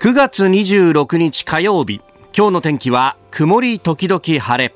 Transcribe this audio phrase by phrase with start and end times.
[0.00, 2.00] 9月26日火曜日。
[2.34, 4.74] 今日の天気は曇り時々晴れ。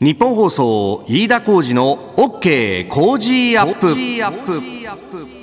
[0.00, 5.41] 日本放送飯田浩二の OK 工事アップ。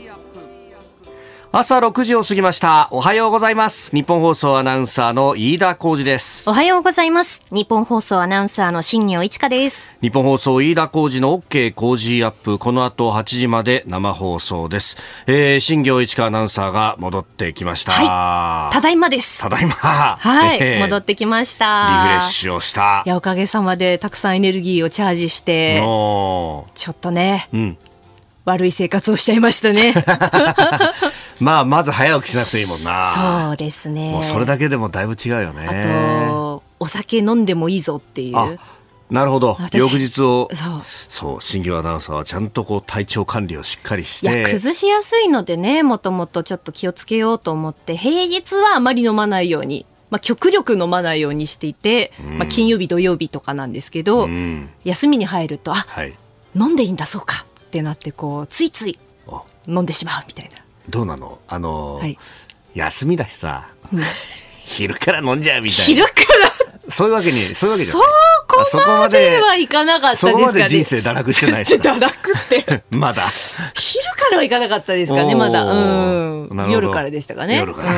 [1.52, 2.90] 朝6時を過ぎました。
[2.92, 3.90] おはようございます。
[3.92, 6.48] 日本放送アナウンサーの飯田浩二です。
[6.48, 7.42] おはようございます。
[7.50, 9.84] 日本放送アナウンサーの新業一華です。
[10.00, 12.60] 日本放送飯田浩二の OK 工事アップ。
[12.60, 19.42] この後8時まで生放送です、えー、新業一華アナウンサーが戻ってきました、はい、ただいまです。
[19.42, 19.74] ただいま。
[19.74, 22.04] はい、えー、戻ってきました。
[22.04, 23.02] リフレッシュをした。
[23.08, 25.80] いやおかげさまでたくさんエネルギーをチャージして。
[25.80, 27.78] ちょっとね、うん、
[28.46, 29.94] 悪い生活をしちゃいましたね。
[31.40, 33.06] まあまず早起きしなくていいもんな。
[33.48, 34.12] そうですね。
[34.12, 35.68] もうそれだけでもだいぶ違うよね。
[35.68, 38.60] あとお酒飲んでもいいぞっていう。
[39.10, 39.58] なるほど。
[39.74, 40.50] 翌日を
[41.08, 44.28] そう新業アナウンサーはちゃんとこう体調管理をしっかりして。
[44.28, 47.98] いや崩しやすいのでねもともとちょっと気をつけようと思って。
[47.98, 56.16] 平日はあまり飲まないようにまあ、極力飲まないようにしていて、うん、まあ、金曜日土曜日とかなんですけど、うん、休みに入るとあ、はい、
[56.56, 58.98] 飲んでいいんだそうかってなってこうついつい
[59.68, 60.58] 飲んでしまうみたいな
[60.90, 61.38] どうなの？
[61.48, 62.18] あの、はい、
[62.74, 64.02] 休みだしさ、うん、
[64.58, 65.84] 昼から飲んじゃうみたいな。
[65.84, 66.10] 昼か
[66.42, 66.92] ら？
[66.92, 68.06] そういうわけに、そういうわけじゃない。
[68.72, 70.34] そこまではいかなかったですかね。
[70.34, 71.94] そこまで人生堕落してないですか？
[71.94, 72.84] 堕落って。
[72.90, 73.28] まだ。
[73.76, 75.66] 昼からはいかなかったですかね、まだ。
[75.66, 75.76] う
[76.52, 76.68] ん。
[76.72, 77.58] 夜からでしたかね。
[77.58, 77.92] 夜から。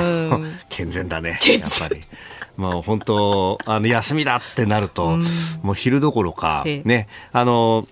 [0.68, 1.40] 健全だね。
[1.42, 2.04] やっぱり。
[2.58, 5.18] まあ本当、あの、休みだってなると、
[5.64, 7.88] もう昼どころか、ね、あの、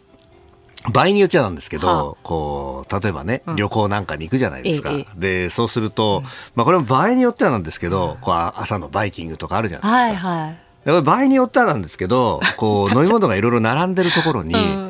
[0.87, 10.27] 場合によっちゃなんですけど、はあ、こう例えばね、旅行なんかに行くじゃないですか、ええ、でそうすると、うん、まあ、これも場合によってはなんですけど、うん、こう朝のバイキングとかあるじゃないですか。
[10.29, 10.49] はい
[10.91, 14.89] はい、場合によってはなんですけどこう 飲み物がいろいろ並んでるところに、うん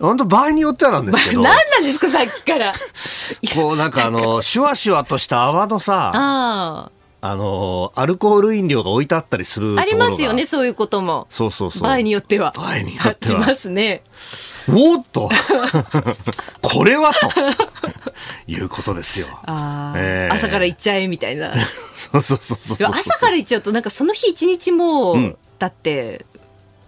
[0.00, 1.42] 本当場合によってはなんですけど。
[1.42, 2.72] 何なんですか、さっきから。
[3.54, 11.28] こうなんかあの、シュワシュワとした泡のさ、ああの、アルコール飲料が置いてあったりするありますよね、そういうことも。
[11.30, 11.82] そうそうそう。
[11.82, 12.52] 場合によっては。
[12.56, 13.42] 場合によっては。
[13.42, 14.02] ありますね。
[14.70, 15.30] おっと。
[16.62, 17.12] これは？
[17.12, 17.30] と。
[18.46, 19.26] いうことですよ。
[19.96, 21.54] えー、朝から行っちゃえみたいな。
[21.94, 26.24] そうそうそうそう朝から行っちゃうとなんかその日一日も、うん、だって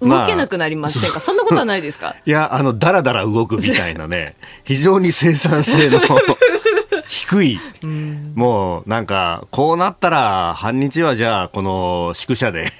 [0.01, 2.15] 動けなくなりませんか、まあ、そんなことはないですか？
[2.27, 4.37] いやあのだらだら動くみたいなね。
[4.65, 6.01] 非常に生産性の
[7.07, 12.73] 低い、うん、もうなんかこうなったら半日はじゃあこの宿舎で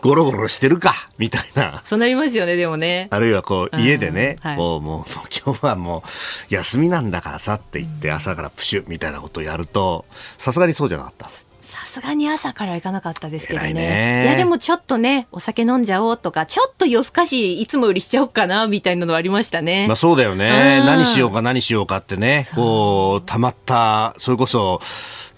[0.00, 1.80] ゴロゴロしてるかみたいな。
[1.84, 3.08] そうなりますよね、でもね。
[3.10, 5.12] あるいはこう、家でね、はい、こう、もう、
[5.44, 6.02] 今日はも
[6.50, 10.04] う、休みなんだからさって言って、朝からプシュみたいなことをやると、
[10.38, 11.28] さすがにそうじゃなかった。
[11.70, 13.72] さすがに朝から行かなかったですけどね。
[13.72, 19.86] ねいやでもちょっとね、お酒飲んじゃおうとか、ちょっと夜更かしいつもよりしちゃおうかな、みたいなのはありましたね。
[19.86, 20.82] まあそうだよね。
[20.84, 24.80] 何しようか何しようかってね、こう、たまった、それこそ、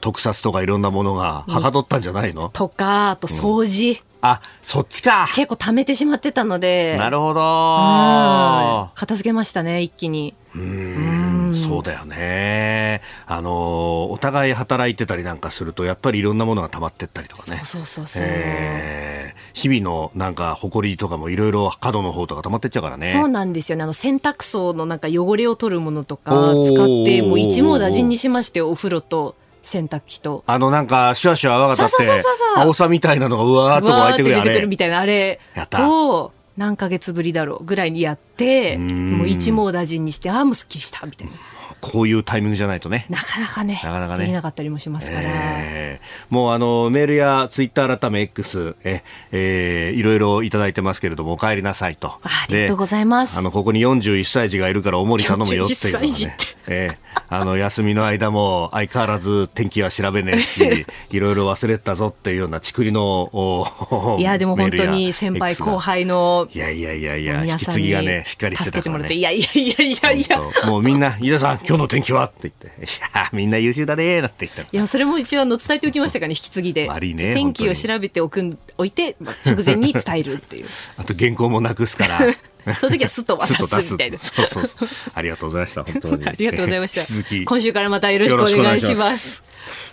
[0.01, 3.99] 特撮とかいろんなものがはかどったんじゃないの、とか、あと掃除。
[3.99, 5.29] うんあ、そっちか。
[5.35, 6.97] 結構溜めてしまってたので。
[6.97, 8.91] なるほど。
[8.95, 10.35] 片付けましたね、一気に。
[10.55, 13.01] うん、そうだよね。
[13.27, 17.63] あの、お互い働いてたりなんかすると、やっぱりいろんなものが溜まってったりとかね。
[17.65, 23.07] そうそうそうえー、日々のなんか、埃とかもいろいろ角の方とか溜まってっちゃうからね。
[23.07, 23.83] そうなんですよね。
[23.83, 29.35] あの、洗濯槽のなんか汚れを取るものとか使って、もう一網打尽にしまして、お風呂と。
[29.63, 30.45] 洗濯機と。
[30.47, 32.23] あのなんか、シュワシュワ泡が立って、
[32.57, 35.41] 青さみたいなのがうわーっと湧いてくる出てくるみたいな、あれ
[35.79, 41.33] を何ヶ月ぶりだろうぐらいにやって、もう一網打尽にして、ああ、もうすっきりしたみたいな。
[41.83, 43.07] こういうタイミングじゃないとね。
[43.11, 43.81] なかなかね。
[43.83, 44.21] なかなかね。
[44.21, 45.23] できなかったりもしますから。
[45.25, 52.21] えー、もうあの、メールやツイッター改め X、え、えー、いろいろいただいてますけれども、お帰りなさいと。
[52.23, 53.37] ありがとうございます。
[53.37, 56.37] あの、ここに41歳児がいるからおもり頼むよっていうのがね。
[56.69, 69.13] えー、あの、休みの間も相変わらず天気は調べねえし、 いろいろ忘れたぞっていうようなちくりの、いや、でも本当に先輩後輩の、いやいやいやいや、引き継ぎがね、しっかりしてたからね。
[69.13, 70.67] いやいやいやいやいや。
[70.67, 72.27] もうみんな、飯田さん、今日の天気は？
[72.27, 76.87] って言って、いや、みんな優秀だねーって言ったいや、それも一応あの伝えておきましたかね、引き継ぎで。
[76.87, 77.33] ね。
[77.33, 79.17] 天気を調べておくおいて、
[79.47, 80.67] 直前に伝えるっていう。
[80.99, 82.21] あと原稿もなくすから。
[82.79, 84.19] その時はすっと渡すみたいな。
[84.19, 84.69] そうそう
[85.15, 86.27] ありがとうございました、本当に。
[86.27, 87.03] ありがとうございました。
[87.45, 89.43] 今週からまたよろしくお願いします。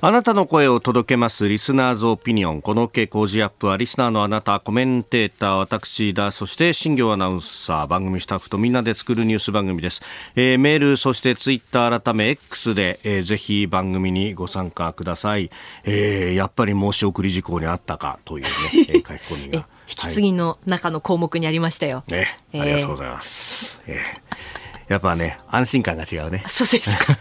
[0.01, 2.61] あなたの声を届けますリスナーズオピニオン。
[2.61, 10.01] この傾向ジアップはリスナーのあなた、コメンテーター、私だ、そして新業アナウンサー、番組スタッフとみんなで作るニュース番組です。
[10.35, 15.51] えー、メール、そしてツイッター改め X で、えー、ぜひ番組にご参加ください。
[15.83, 18.49] えー、やっぱり申し送り事項にあったかというね、
[18.87, 19.67] えー、書き込みが。
[19.89, 22.03] 引き継ぎの中の項目にありましたよ。
[22.07, 23.81] ね、ありがとうございます。
[23.87, 24.58] えー
[24.89, 26.43] やっぱね、安心感が違うね。
[26.47, 27.13] そうですか。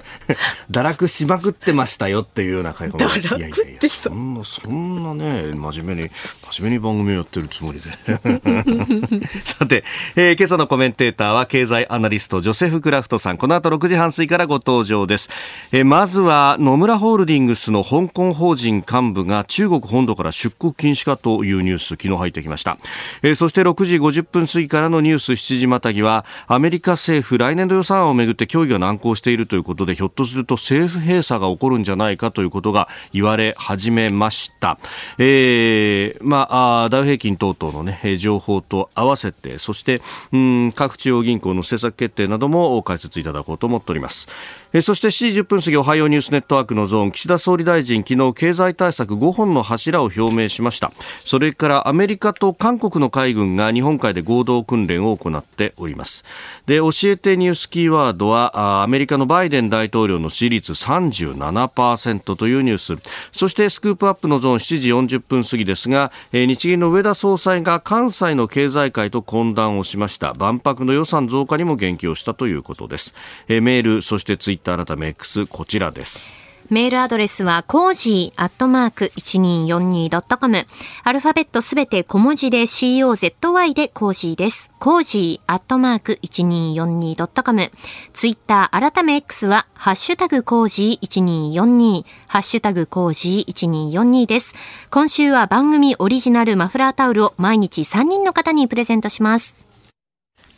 [0.72, 6.10] 堕落しまくってましたよっていうような会話堕落ってそんな、そんなね、真面目に、
[6.50, 7.90] 真面目に番組をやってるつもりで。
[9.44, 9.84] さて、
[10.16, 13.36] えー、今朝のコメンテーターは経済アナリスト、ジョセフ・クラフトさん。
[13.36, 15.28] この後6時半過ぎからご登場です。
[15.70, 22.78] えー、まずは、野村ホールディングスの香港法人幹部が中国本土から出国禁止かというニュース、昨日入ってきました。
[23.22, 34.78] えー、そして6時50分過ぎからのニュース7時またぎは、アメリカ政府来年度予算案をめぐって協議が難航しているということでひょっとすると政府閉鎖が起こるんじゃないかということが言われ始めました、
[35.18, 36.46] えー、ま
[36.84, 44.28] あ、ダウ平均等々の、ね、情報と合わせてそしてうん各中央銀行の政策決定なども解説いただこうと思っております。
[44.72, 50.92] えそして7時10分過ぎおはようニュースネットワークのゾーン岸田総理大臣昨日経済対策5本の柱を表明しました。
[51.24, 56.24] それからアメリカと韓国の海軍が日本海で合同訓練を行っております。
[56.66, 62.96] で教えてニュースキーワードはアメリカのバイデン大統領の支持率37%というニュース。
[63.32, 70.34] そしてスクープアップのゾーン7時40分過ぎですが日銀の植田総裁が関西の経済界と懇談をしました。
[70.34, 73.14] 万博の予算増加にも言及をしたということです。
[73.48, 76.43] メールそしてツイッター改め X こちらです。
[76.70, 80.66] メールアドレスは、コージーアットマーク 1242.com。
[81.04, 84.70] アルファベットすべて小文字で COZY でコージーです。
[84.78, 87.70] コージーアットマーク 1242.com。
[88.14, 92.04] ツイッター改め X は、ハッシュタグコージー1242。
[92.28, 94.54] ハッシュタグコージー1242です。
[94.90, 99.54] 今週は番組オリジナルマフラータオルを毎日3人の方にプレゼントします。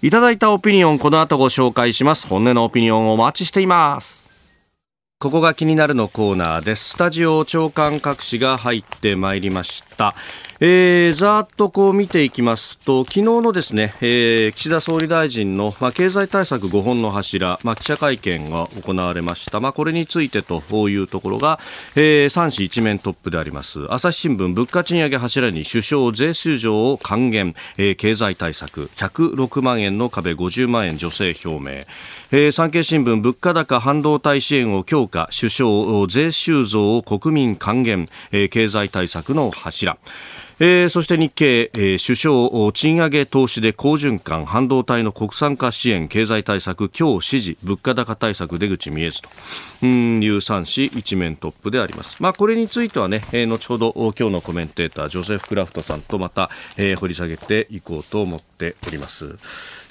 [0.03, 2.29] いただいたオピニオン、この後ご紹介します。
[2.29, 4.25] 本音のオピニオンをお待ちしています。
[5.18, 6.90] ここが気になるのコーナーです。
[6.90, 10.14] スタジオ長官各紙が入ってまいりました。
[10.58, 19.61] えー、ざーっとこう見ていきますと、昨日のですね、えー、岸田総理大臣の、まあ、経済対策5本の柱、まあ、記者会見が行われました。
[19.61, 21.61] まあ、これについてというところが、
[21.94, 23.81] えー、3紙一面トップであります。
[23.93, 31.85] 朝日新聞、物価賃上げ柱に首相税収上を還元、えー、経済対策、106万円の壁50万円助成表明。
[32.32, 39.99] えー、産経新聞、物価高半導体支援を強化、首相税収増を国民還元、えー、経済対策の柱。
[40.58, 49.29] えー、そして日経、えー、首相賃上げ投資で好循環半導体の国産化支援経済対策今日指示物価高対策出口見えずと。
[49.82, 59.37] うんいう3紙一面トップであります、まあ、これについてはね、えー、後ほど今日のコメンテータージョセフ・クラフトさんとまた、えー、掘り下げていこうと思っております、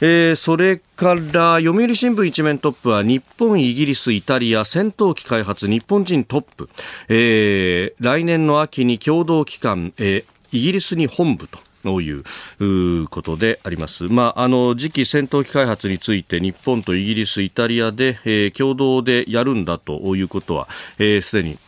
[0.01, 6.69] えー、それから読売新聞一面トップは日本、イギリス、イタリア戦闘機開発日本人トップ、
[7.09, 11.59] えー、来年の秋に共同機関、えーイギリスに本部と。
[11.83, 12.23] という
[13.09, 14.05] ことであります。
[14.05, 20.67] まあ、あの、次期戦闘機開発について日本とイギリス、イタリアで、えー、共同でやるんだということは、
[20.97, 21.59] す、えー、で、に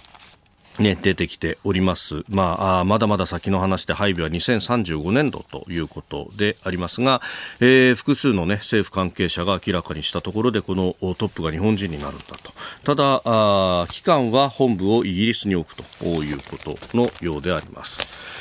[0.80, 2.24] ね、出てきております。
[2.30, 7.22] まあ、まだまだ先の話で配備は2035年度ということでありますが、
[7.60, 12.54] えー、複数のね、政府関係者が明らかにしたところで、このトップが日本人になるんだと。
[12.84, 18.37] ただ、あ期間は本部をイギリスに置くということのようであります。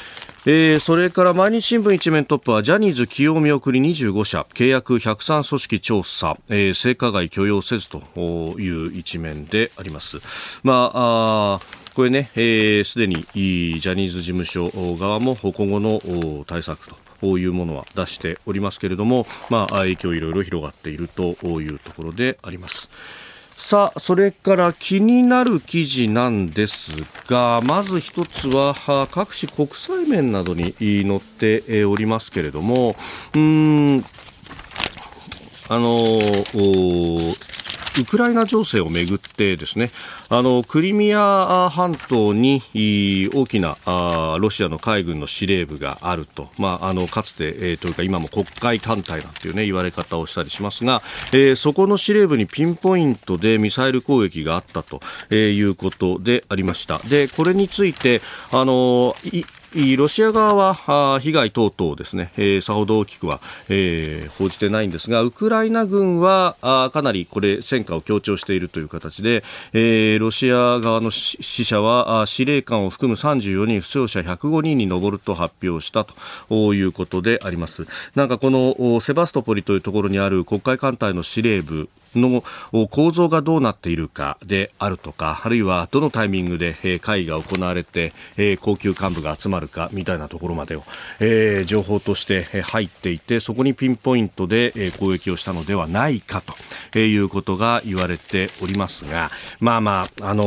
[0.48, 7.98] えー、それから毎日新聞一面トップはジャニーズ起用見送り25社契約103組織調査、えー、性加害許容せずと
[8.60, 10.18] いう一面であります。
[10.62, 11.60] まああ
[11.94, 22.88] これね、す、えー、で、にジャニーズ事務所側も今後の対策というものは出しておりますけれども、まあ、影響いろいろ広がっているというところであります。
[23.58, 26.92] さあ、それから気になる記事なんです
[27.26, 28.74] が、まず一つは
[29.10, 32.94] 各種国際面などに載っておりますけれども、
[33.34, 34.04] うん、
[35.68, 36.20] あの
[38.00, 39.90] ウクライナ情勢をめぐってですね
[40.28, 42.62] あのクリミア半島に
[43.34, 43.76] 大きな
[44.38, 55.00] ロシアの海軍の司令部があると、まあ、あのかつて、えー、というか今も黒海艦隊なんていう、ね、言われ方をしたりしますが、えー、そこの司令部にピンポイントでミサイル攻撃があったと、
[55.30, 56.98] いうことでありました。
[56.98, 58.20] でこれについて
[58.52, 59.16] あの
[59.96, 69.42] ロシア側は被害等々ですね、えー、さほど大きくは、えー、報じてないんですが、ウクライナ軍はあかなりこれ戦果を強調しているという形で、
[69.72, 76.06] えー、ロシア側の死者は司令官を含む34人、負傷者105人に上ると発表した
[76.48, 77.86] ということであります。
[78.14, 82.42] なんかこのセバストポリというところにある黒海艦隊の司令部の
[82.90, 88.12] 構造がどうなっているかであるとか、あるいはどのタイミングで会議が行われて、
[88.60, 90.82] 高級幹部が集まるかみたいなところまでを、
[91.20, 96.42] え、情報として入っていて、そこにピンポイントで攻撃をしたのではないか
[96.92, 100.42] ということが言われておりますが、まあまあ、あの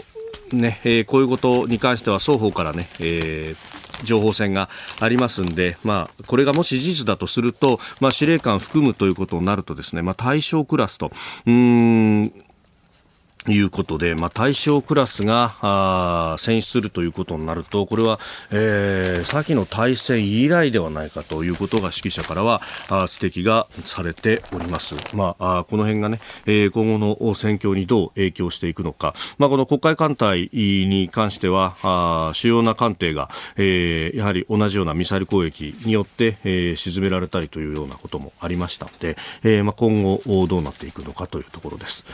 [0.00, 0.13] ー
[0.58, 4.68] ね、えー、こういうことに関しては双方からね、えー、情報戦が
[5.00, 11.12] ありますんで、まあ、これがもし事実だとすると、まあ、司令官含むということになるとですね、まあ、対象クラスと、
[11.46, 12.32] うん、
[13.48, 18.18] いうことで、まあ、対象クラスがあ選出するということになると、これは、
[18.50, 24.94] えー、先の対戦以来ではないかということが指揮者からはあ指摘がされております。
[25.14, 42.04] まあ、あこの辺がね、えー、今後の戦況にどう影響していくのか、まあ、この国会艦隊に関しては、あ主要な艦艇が、えー、やはり同じようなミサイル攻撃によって、えー、沈められたりというようなこともありましたので、えーまあ、今後どうなっていくのかというところです。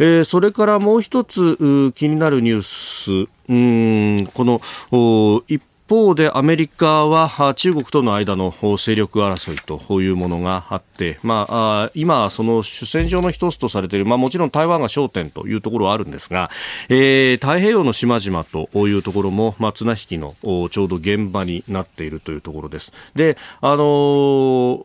[0.00, 4.60] えー、それからもう一つ気になるニュースうんこの
[5.46, 16.48] 一方でアメリカは中国との間の勢力争いというものがあって、まあ、今、その主戦場の一つとされている、まあ、もちろん台湾が焦点というところはあるんですが、
[16.88, 22.92] えー、太平洋の島々というところも、まあ、綱引きのちょうど現場になっているというところです。
[23.16, 24.84] で、あのー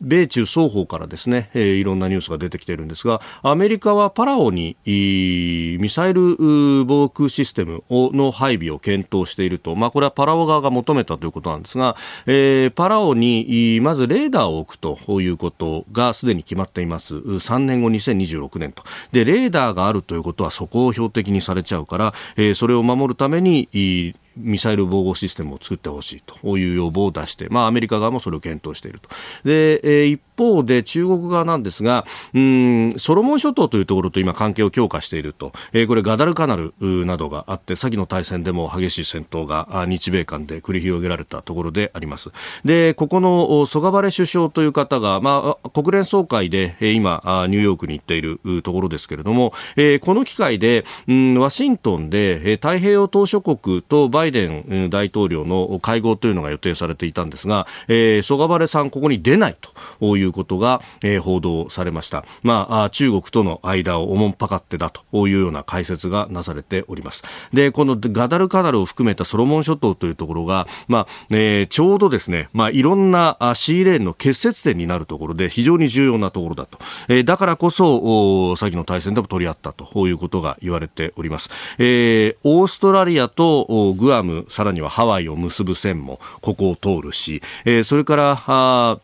[0.00, 17.16] 米中双方からですね、えー、いろんなニュースが出てきているんですが、アメリカはパラオにミサイル防空システムの配備を検討していると、まあ、これはパラオ側が求めたということなんですが、えー、パラオにまずレーダーを置くということがすでに決まっています。
[17.16, 18.82] 3年後2026年と。
[19.12, 29.08] で、レーダーがあるということはそこを標的にされちゃうから、えー、それを守るためにミサイル防護システムを作ってほしいという要望を出して、まあ、アメリカ側もそれを検討していると。
[29.44, 35.52] で、えー、一方で中国側なんですが、うん、ソロモン諸島というところと今関係を強化していると。
[35.72, 42.30] えー、これガダルカナルなどがあって、先の大戦でも激しい戦闘が日米間で繰り広げられたところであります。
[42.64, 59.56] で、ここのソガバレ首相という方が、まあ、国連総会で今、ニューヨークに行っているところですけれども、えー、この機会で、うん、ワシントンで太平洋島諸国とバイバイデン大統領の会合というのが予定されていたんですが、えー、ソガバレさんここに出ない
[60.00, 62.24] ということが、えー、報道されました。
[62.42, 67.22] まあ、中国との間をおもんぱかってだというような解説がなされております。
[67.52, 76.78] で、このガダルカナルを含めたソロモン諸島というところが、まあ、えー、ちょうどですね、まあ、いろんなシーレーンの結節点になるところで非常に重要なところだと。
[77.08, 81.50] えー、だからこそ、先の対戦でも取り合ったということが言われております。
[81.78, 89.00] えー、オーストラリアとグアム、さらにはハワイを結ぶ線もここを通るし、えー、それから、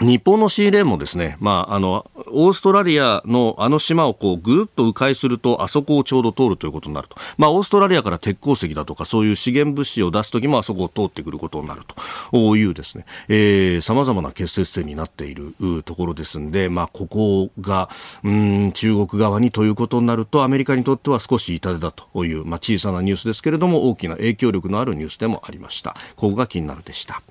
[0.00, 7.16] 日本のシーレーンもですね、まあ、あの、オーストラリアのあの島をこうぐるっと迂回すると、あそこをちょうど通るということになると。
[7.38, 11.82] まあ、オーストラリアから鉄鉱石だとか、そういう資源物資を出すときもあそこを通ってくることになる
[12.30, 17.88] というですね、えー、様々な結節点になっているところですんで、まあ、ここが、
[18.22, 25.96] うん、中国側にということになると、アメリカにとっては少し痛手だという、まあ、小さなニュースですけれども、大きな影響力のあるニュースでもありました。
[26.16, 27.22] ここが気になるでした。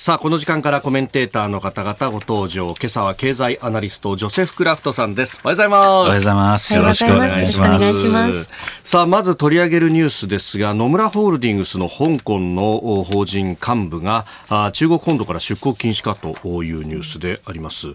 [0.00, 2.68] さあ、この時間からコメンテーターの方々ご登場。
[2.68, 5.40] 今朝は経済アナリスト、ジョセフ・クラフトさんです。
[5.42, 5.86] おはようございます。
[5.88, 6.74] おはようございます。
[6.76, 8.08] よろしくお願いします。
[8.08, 8.50] ます
[8.84, 17.88] さあ、まず取り上げるニュースですが、野村ホールディングスの香港の法人幹部が、あ中国本土から出国禁止かというニュースであります。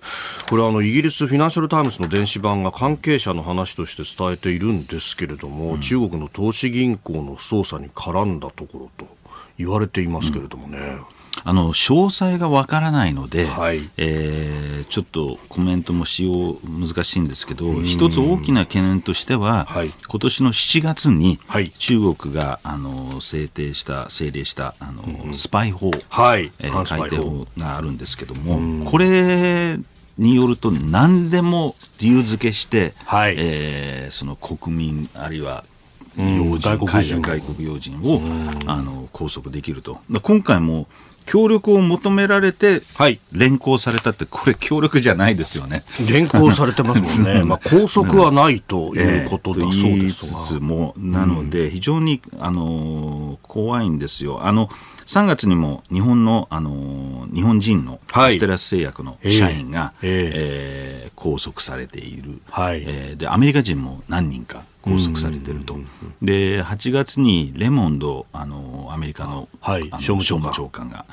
[0.50, 9.08] これはあの、イギリスフィナンシャルタイムズの電子版が関係者の話として伝えているんですけれども、うん、中国の投資銀行の捜査に絡んだところと
[9.58, 10.80] 言われていますけれどもね。
[10.80, 11.06] うん
[11.46, 21.40] あの詳細がわからないので、はい、えー、ちょっとコメントもしよう難しいんですけど、一つ大きな懸念としては、はい、今年の7月に
[21.80, 26.52] 中国があの制定した、政令したあの、スパイ法、はい。
[26.60, 29.78] えー、改定法があるんですけども、これ
[30.18, 35.66] によると何でも理由付けして、はい、えー、その国民あるいは
[36.18, 38.22] 要人、外国人外国要人を
[38.68, 40.00] あの拘束できると。
[40.22, 40.88] 今回も
[41.26, 42.82] 協力を求められて、
[43.32, 45.84] 連行されたって、これ、協力じゃないですよね。
[46.10, 54.46] 連行されてますもんね、 まあ、拘束はないということだそうですが、えー、つつも、なので、非常に、あの怖いんですよ。
[54.46, 54.70] あの
[55.06, 62.84] 3月にも日本の、あの日本人のアステラス製薬の社員が、えー、えー、拘束されている、はい。
[62.86, 65.78] えー、で、アメリカ人も何人か拘束されていると、
[66.22, 70.90] で8月にレモンド、あのアメリカの,、はい、の商務長官。
[70.90, 71.06] が、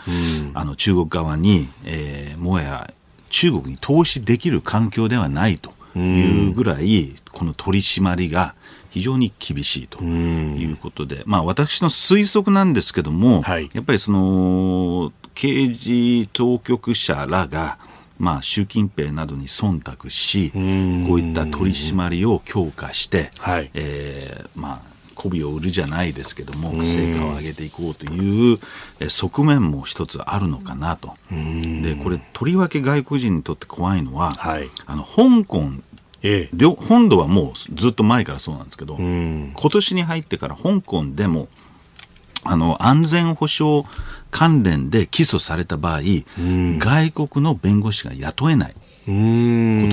[0.54, 2.92] あの中国側に、えー、もや
[3.28, 8.54] 中国に投資できる環境ではないというぐらい、この取り締まりが
[8.90, 17.78] 非常に厳しいということで、まあ、私の推測なんですけども、はい、やっぱりその刑事当局者らが、
[18.20, 20.58] まあ、習近平などに忖度し、こ
[21.14, 28.58] ういった取り締まりを強化して、はい、えー、まあ、媚びを売るじゃないですけども、成果を上げていこうという
[29.08, 31.16] 側面も一つあるのかなと。
[31.30, 35.70] で、これ、とりわけ外国人にとって怖いのは、はい、あの香港
[36.22, 41.48] ええ、本土はもうずっと前からそうなんですけど、今年に入ってから香港でも
[42.44, 43.84] あの安全保障
[44.30, 46.00] 関連で起訴された場合、
[46.38, 48.74] 外国の弁護士が雇えない。
[49.06, 49.12] こと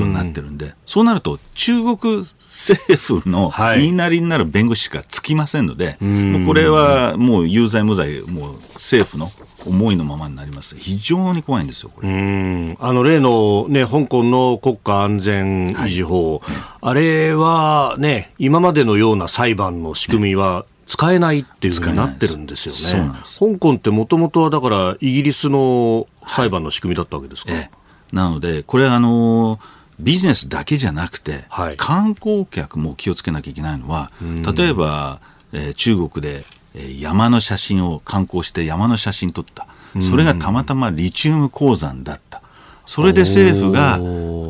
[0.05, 9.31] になってるんで、そうなると中国政府の言いなりになる弁護士しかつきませんので、はい、もうこれはもう有罪無罪、もう政府の
[9.65, 10.75] 思いのままになります。
[10.77, 12.77] 非常に怖いんですよ、これ。
[12.79, 23.11] あの例の、ね、香港の国家安全維持法、はいね、あれはね、今までのような裁判の仕組みは、使えないっていうふうになってるんですよね。
[23.39, 29.59] 香港ってもともとはだからイギリスの裁判の仕組みだったわけですか、はいええ、なので、これあの
[29.99, 35.19] ビジネスだけじゃなくて、はい、観光客も気をつけなきゃいけないのは、例えば、
[35.51, 39.67] えー、中国で、えー、山の写真を観光して山の写真撮った。
[40.09, 42.41] それがたまたまリチウム鉱山だった。
[42.85, 43.99] それで政府が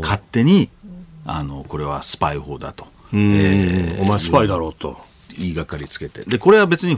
[0.02, 0.70] 勝手に、
[1.26, 2.88] あの、これはスパイ法だと。
[3.14, 4.98] えー、お前スパイだろうと。
[5.38, 6.24] 言いがかりつけて。
[6.26, 6.98] で、これは別に、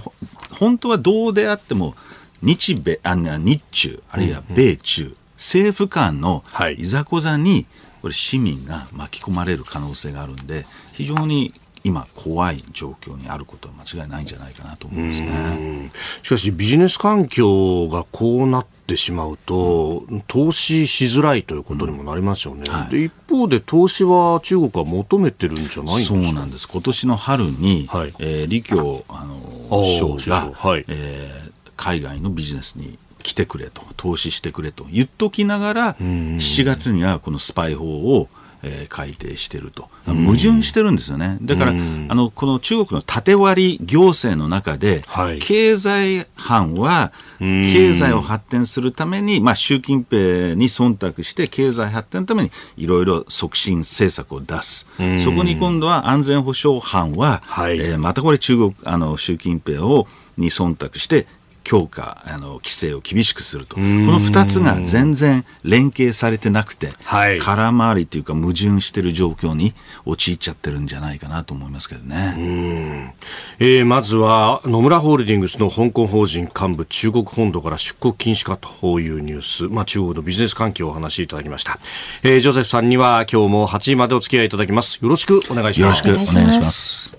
[0.52, 1.96] 本当はどうであっても、
[2.42, 5.10] 日米、あ日中、あるいは米中、うん。
[5.10, 6.44] うん、政府間の
[6.78, 6.86] い。
[6.86, 7.66] ざこざに、
[8.02, 11.54] これ市民が巻き込まれる可能性があるんで、非常に
[11.84, 15.92] 今、怖い状況にあることは間違いないんじゃないかなと思いますね。
[16.24, 38.30] しかし、ビジネス環境がこうなってしまうと、投資しづらいということにもなりますよね、うんはい、で一方で投資は中国は求めてるんじゃないそうなんです、今年の春に、はい、えー、李強あの首相が、はい、えー、海外のビジネスに来てくれと、投資してくれと言っときながら、7月にはこのスパイ法を
[38.64, 54.88] えー、改定していると、矛盾してるんですよね、だから、あのこの中国の縦割り行政の中で、はい、経済班は経済を発展するために、まあ、習近平に忖度して、経済発展のためにいろいろ促進政策を出す、
[55.24, 61.28] そこに今度は安全保障班は、はい、えー、またこれ、中国、あの習近平をに忖度して、
[61.70, 73.14] 強化、あの規制を厳しくすると、この2つが全然連携されてなくて、はい、空回りというか、矛盾している状況に陥っちゃってるんじゃないかなと思いますけどね、
[73.60, 81.78] えー、まずは野村ホールディングスの香港法人幹部、中国本土から出国禁止かというニュース、まあ、中国のビジネス環境をお話しいただきました、
[82.24, 84.98] えー、ジョセフさんには今日も8時までお付き合いいただきます。
[85.04, 86.08] よろしくお願いします。
[86.08, 87.19] よろしくお願いします。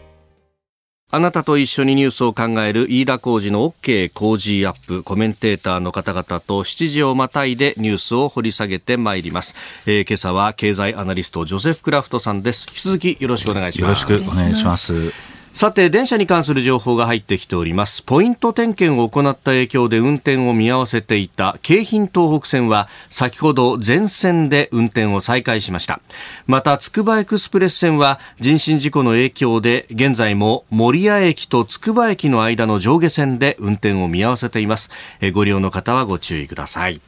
[1.13, 5.03] あなたと一緒にニュースを考える飯田浩二の OK 工事アップ。
[5.03, 12.65] コメンテーターの方々と7時をまたいでニュースを掘り下げてまいります、えー、今朝は経済アナリストジョセフ・クラフトさんです。
[12.69, 14.03] 引き続きよろしくお願いします。
[14.03, 15.30] よろしくお願いします。
[15.53, 18.01] さて電車に関する情報が入ってきております。
[18.01, 25.99] ポイント点検を行った影響で運転を見合わせていた京浜東北線は先ほど全線で運転を再開しました。
[26.47, 34.89] またつくばエクスプレス線は人身事故の影響で現在も守谷駅とつくば駅の間の上下線で運転を見合わせています。
[35.33, 37.01] ご利用の方はご注意ください。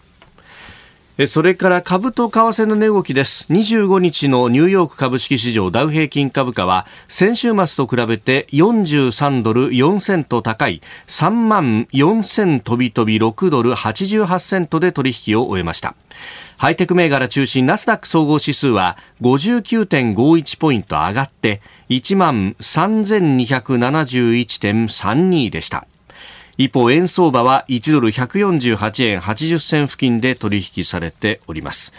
[1.27, 3.45] それから株と為替の値動きです。
[3.51, 15.93] 25日のニューヨーク株式市場ダウ平均株価は先週末と比べて43ドル4セント高い3万4000飛び飛び6ドル88セントで取引を終えました。
[16.57, 25.85] ハイテク銘柄中心ナスダック総合指数は59.51ポイント上がって1万3271.32でした。
[26.57, 31.93] 一方、円相場は1ドル148円80銭付近で取引されております。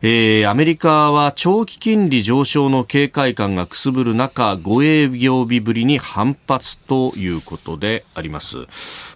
[0.00, 8.58] えー、アメリカは長期金利上昇の警戒感がくすぶる中5営業日ぶりに反発ということであります、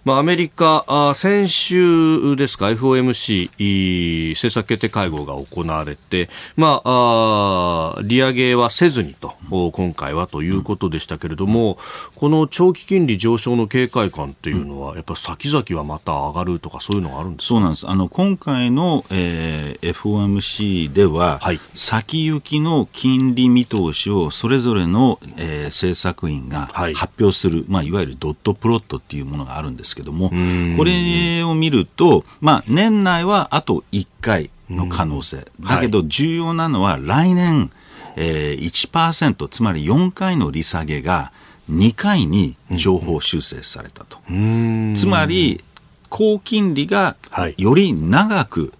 [0.03, 11.77] まあ、アメリカあ先週ですか FOMC 政策決定会合が行われて、まあ、あ利上げはせずにと今回はということでしたけれども
[12.15, 17.87] この長期金利上昇の警戒感というのはやっぱり先々はまた上がるとかそういうのがあるんですそうなんです。
[17.87, 35.45] あの今回の、えー、FOMC では、はい、先行きの金利見通しをそれぞれの、えー、政策員が発表する、はいまあ、いわゆる dot plot っていうものがあるんですけども、これを見ると、まあ、年内はあと1回の可能性。
[35.59, 37.71] だけど重要なのは来年、
[38.15, 41.31] えー、1%、つまり4回の利下げが
[41.69, 44.17] 2回に上方修正されたと。
[44.27, 45.63] つまり、
[46.09, 47.15] 高金利が
[47.57, 48.73] より長く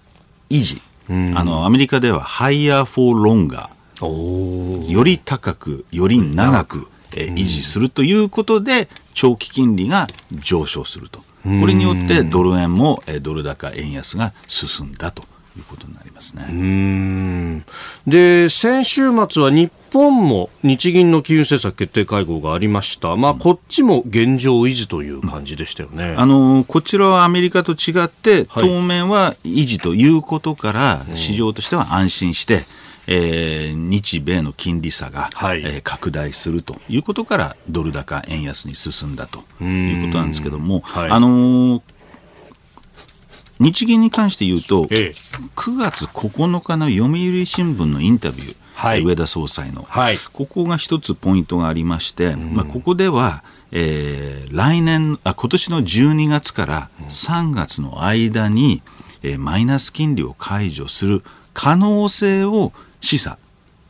[0.49, 0.81] 維持。
[1.09, 4.89] あのアメリカでは higher for longer。
[4.89, 11.19] より高くより長く、え維持するということで長期金利が上昇すると。
[11.43, 15.23] これによってドル円もドル高円安が進んだと
[15.57, 17.63] いうことになりますね。
[18.07, 23.15] で、先週末は日本も日銀の金融政策決定会合がありました。
[23.15, 26.15] まあ、こっちも現状維持という感じでしたよね。
[26.17, 32.65] あの、こちらはアメリカと違って、当面は維持ということから、市場としては安心して、
[33.07, 41.81] えー、日米の金利差が、はい、えー、拡大するということからドル高円安に進んだということなんですけども、はい、あのー、
[43.59, 45.15] 日銀に関して言うと、ええ、
[45.55, 58.81] 9月9日の読売新聞のインタビュー、はい、上田総裁の、はい、ここが一つポイントがありまして、うん、まあ、ここでは、えー、来年あ今年の12月から3月の間に、
[59.21, 63.37] えー、マイナス金利を解除する可能性を示唆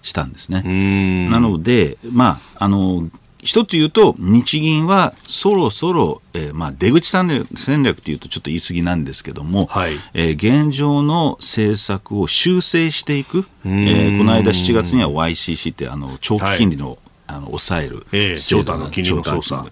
[0.02, 1.30] したんですね。
[1.30, 3.10] なので、まあ、あの
[3.44, 10.34] 一つ言うと、日銀はそろそろ、えー、まあ出口戦略というとちょっと言い過ぎなんですけども、はい、えー、
[10.66, 19.72] 現状の政策を修正していく、えー、この間7月には YCC ってあの長期金利の,、あの抑える、えー、長短の金利の操作。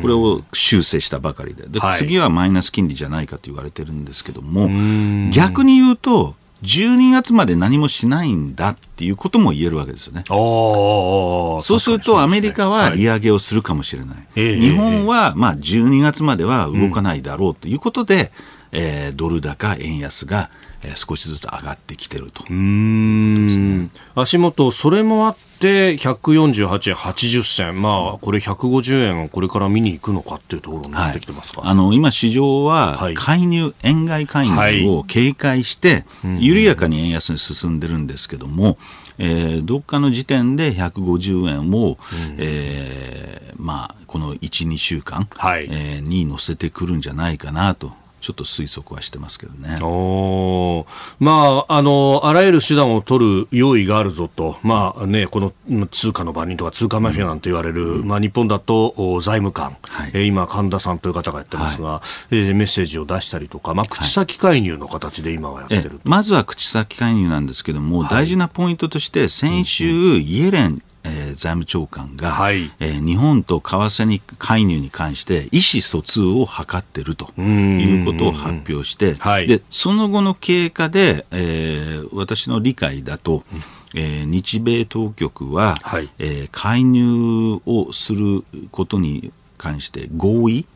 [0.00, 1.66] これを修正したばかりで。
[1.68, 4.70] で、はい、次はマイナス金利じゃないかと言われてるんですけども、
[5.30, 10.24] 逆に言うと、12月まで何もしないんだっていうことも言えるわけですよね。
[10.28, 14.16] そうするとアメリカは利上げをするかもしれない。
[14.16, 18.28] はい、日本はまあ12月までは動かないだろうということで、うん、
[18.72, 20.50] えー、ドル高円安が
[20.96, 36.04] 少しずつ上がってきてると、ね、足元、それもあって148円80銭、まあ、これ150円をこれから見に行くのかっていうところになってきてますか、はい、あの今、市場は介入、はい、円買い介入を警戒して、
[36.38, 38.76] 緩やかに円安に進んでるんですけども、
[39.18, 41.96] えー、どっかの時点で150円を、うん、
[42.38, 49.78] えー、まあ、この1、2週間、はい、えー、に乗せてくるんじゃないかなとちょっと推測はしてますけどね。
[49.82, 50.86] お
[51.18, 83.42] まあ、あの、あらゆる手段を取る用意があるぞと、まあね、この通貨の番人とか通貨マフィアなんて言われる、うん、まあ日本だと財務官、はい、え今、神田さんという方がやってますが、はい、えー、メッセージを出したりとか、まあ口先介入の形で今はやってる、はい、まずは口先介入なんですけども、大事なポイントとして、先週、イエレンえー、財務長官が、はい、えー、日本と為替に介入に関して意思疎通を図っているということを発表して、はい、でその後の経過で、えー、私の理解だと、
[83.94, 90.66] えー、日米当局は、はい、えー、介入をすることに関して合意？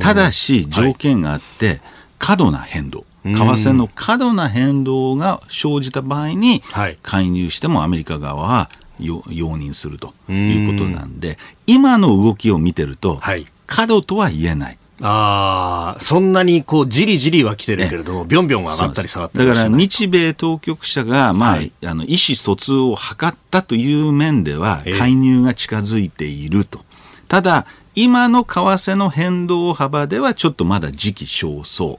[0.00, 1.80] ただし条件があって、はい、
[2.18, 3.04] 過度な変動。
[3.24, 6.62] 為替の過度な変動が生じた場合に
[7.02, 14.78] 介入してもアメリカ側は容認するということなんで、今の動きを見てると、はい、過度とは言えない。
[15.00, 26.80] ああ、そんなにこう、じりじりは来てるけれども、びょんびょん上がったり下がったりだから、日米当局者が、まあ、はい、あの、意思疎通を図ったという面では、介入が近づいていると。
[27.28, 31.98] ただ、今の為替の変動幅ではちょっとまだ時期尚早。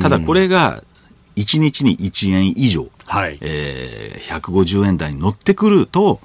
[0.00, 0.82] ただこれが
[1.36, 3.36] 1日に1円以上、はい。
[3.42, 6.18] えー、150円台に乗ってくると、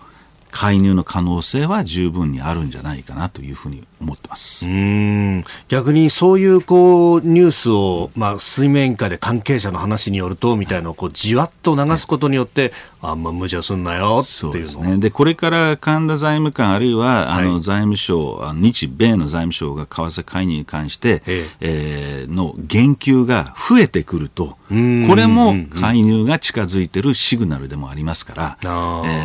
[0.51, 4.65] 介入の可能性は十分にあるんじゃないかなというふうに思ってます。
[4.65, 5.43] うん。
[5.67, 14.83] 逆にそういうこうニュースを、まあ、水面下で関係者の話によるとみたいなのをこうじわっと流すことによって、あんま無茶すんなよっていうの。
[14.83, 22.17] で、ね、これから神田財務官あるいはあの財務省、はい、日米の財務省が為替介入に関して、ええ。
[22.27, 28.67] ー、の言及が増えてくるとこれも介入が近づいてるシグナルでもありますから、え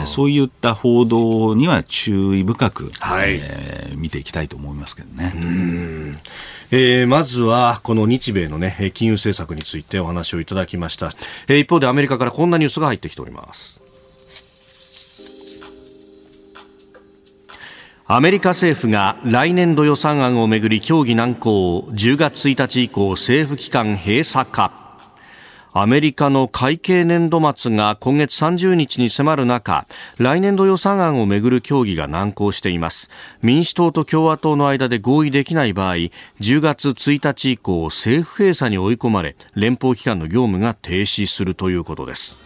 [0.02, 5.32] ー、そういった報道には注意深く、はい、えー、見ていきたいと思いますけどね。
[6.74, 11.10] えー、まずはこの日米の、ね、金融政策についてお話をいただきました、
[11.46, 13.78] えー、一方でアメリカからこんなニュースが入ってきております。
[18.06, 24.91] アメリカ政府が来年度予算案をめぐり協議難航10月1日以降政府機関閉鎖か。
[25.74, 29.86] アメリカの会計年度末が今月30日に迫る中
[30.18, 33.08] 来年度予算案をめぐる協議が難航しています。
[33.40, 42.36] 民主党と共和党の間で合意できない場合10月1日以降政府閉鎖に追い込まれ連邦機関の業務が停止するということです。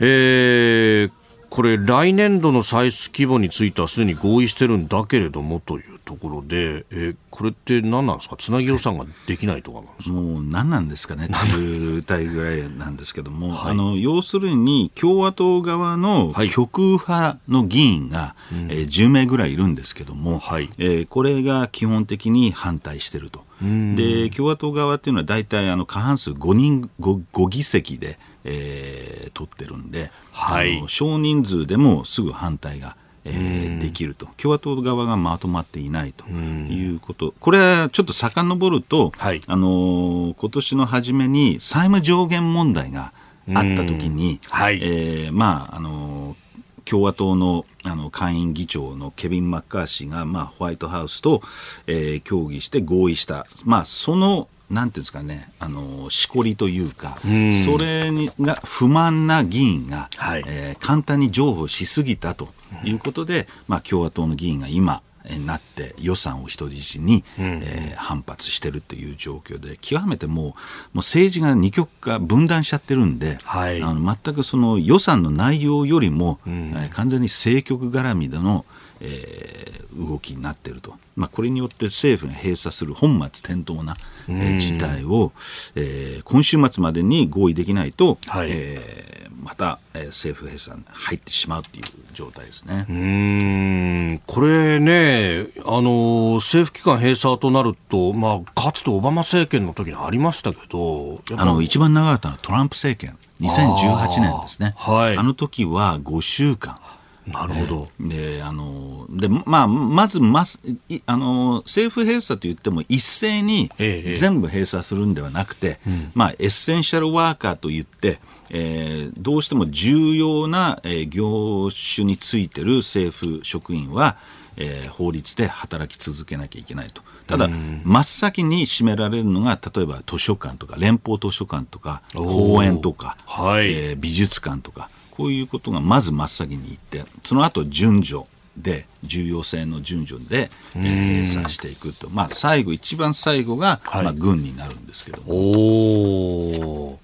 [0.00, 1.12] えー、
[1.48, 5.91] これ、来年度の歳出規模についてはすでに合意してるんだけれどもという。
[6.04, 11.28] ところで、えー、これって何なんですか、つなぎ予算ができないとかもう何なんですかね？
[11.52, 23.44] という歌いぐらいなんですけども、はい、あの要するに共和党側の極右派の議員が、はい、えー、10名ぐらいいるんですけども、はい、えー、これが基本的に反対してると。
[23.62, 34.26] で共和党側っていうのは大体あの過半数5人 5, 5議席で、えー、取ってるんで、はい、少人数でもすぐ反対が、えー、できると。
[34.36, 37.34] 共和党側がまとまっていないということ。
[37.38, 43.12] これはちょっと遡ると、はい、あの今年の初めに債務上限問題が
[43.54, 46.36] あった時に、はい、えー、まああの
[46.84, 51.42] 共和党のあの下院議長のケビン・マッカーシーが、まあ、ホワイトハウスと、
[51.86, 62.48] えー、協議して合意した、まあ、そのなんていうんですかね、あの、しこりというか、うそれにが不満な議員が、はい、えー、簡単に譲歩しすぎたと
[62.84, 65.02] いうことで、まあ、共和党の議員が今、
[65.46, 70.52] なって予算を人質に、うん、えー、反発してるという状況で極めてもうもう
[70.96, 78.64] 政治が二極化分断しちゃってるんで、はい、あの全くその予算の内容よりも、うん、えー、完全に政局絡みでの、
[79.04, 83.96] えー、動きになっていると、まあ、これによって政府が閉鎖する本末転倒な、
[84.28, 85.32] えー、事態を、
[85.74, 91.82] えー、今週末までに合意できないと、はい、えー、また、えー、政府閉鎖に入ってしまうという
[92.14, 92.86] 状態ですね。
[92.88, 94.22] うん。
[94.24, 103.18] これねあの、政府機関閉鎖となると、まあ、かつてオバマ政権の時にありましたけどあの一番長かったのはトランプ政権。
[103.40, 104.74] 2018年ですね。
[104.76, 106.78] はい、あの時は5週間。
[107.26, 107.88] なるほど。
[108.00, 110.58] で、あの、で、まあ、まず、まず、
[111.06, 118.18] あの、政府閉鎖といっても一斉に全部閉鎖するんではなくて、ええ、まあ、エッセンシャルワーカーといって、
[118.50, 124.16] えー、どうしても重要な、えー、業種についてる政府職員は、
[124.56, 127.02] えー、法律で働き続けなきゃいけないと。
[127.26, 133.72] ただ、真っ先に占められるのが、例えば図書館とか、連邦図書館とか、公園とか、はい。
[133.72, 138.24] えー、美術館とか、こういうことがまず真っ先に言ってその後順序
[138.56, 145.28] で重要性の順序で計算していくと、まあ、最後一番最後が、はい、まあ、軍になるんですけども。
[145.28, 146.98] お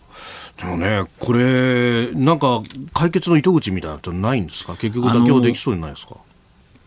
[0.59, 6.17] でもね、これ、なんか解決の糸口みたいなのないんですか、結局、妥協できそうにないですか？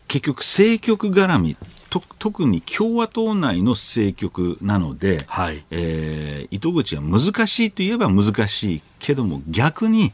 [0.09, 1.65] 結局、政局絡みと
[1.99, 10.13] 特に共和党内の政局なので、はい、えー、糸口は難しいといえば難しいけども逆に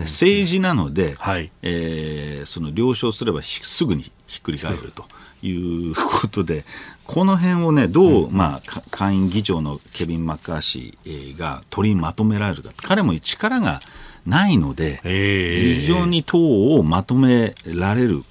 [0.00, 5.04] 政治なので、はい、えー、その了承すればすぐにひっくり返ると。
[5.46, 6.64] いうことで、
[7.04, 12.72] この辺をね、どう、うん、まあ、下院議長のケビン・マッカーシーが取りまとめられるか。
[12.78, 13.80] 彼も力が
[14.26, 18.24] ないので、非常に党をまとめられる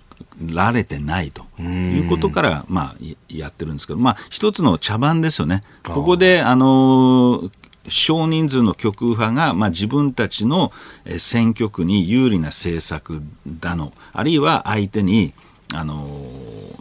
[0.51, 1.45] られてないと。
[1.61, 5.63] いうことから、まあ、やってるんですけど、まあ、一つの茶番ですよね。
[5.83, 7.49] ここで、あの
[7.87, 10.71] 少人数の極右派が、まあ、自分たちの
[11.17, 15.33] 選挙区に有利な政策だの、あるいは相手に、
[15.73, 15.95] あの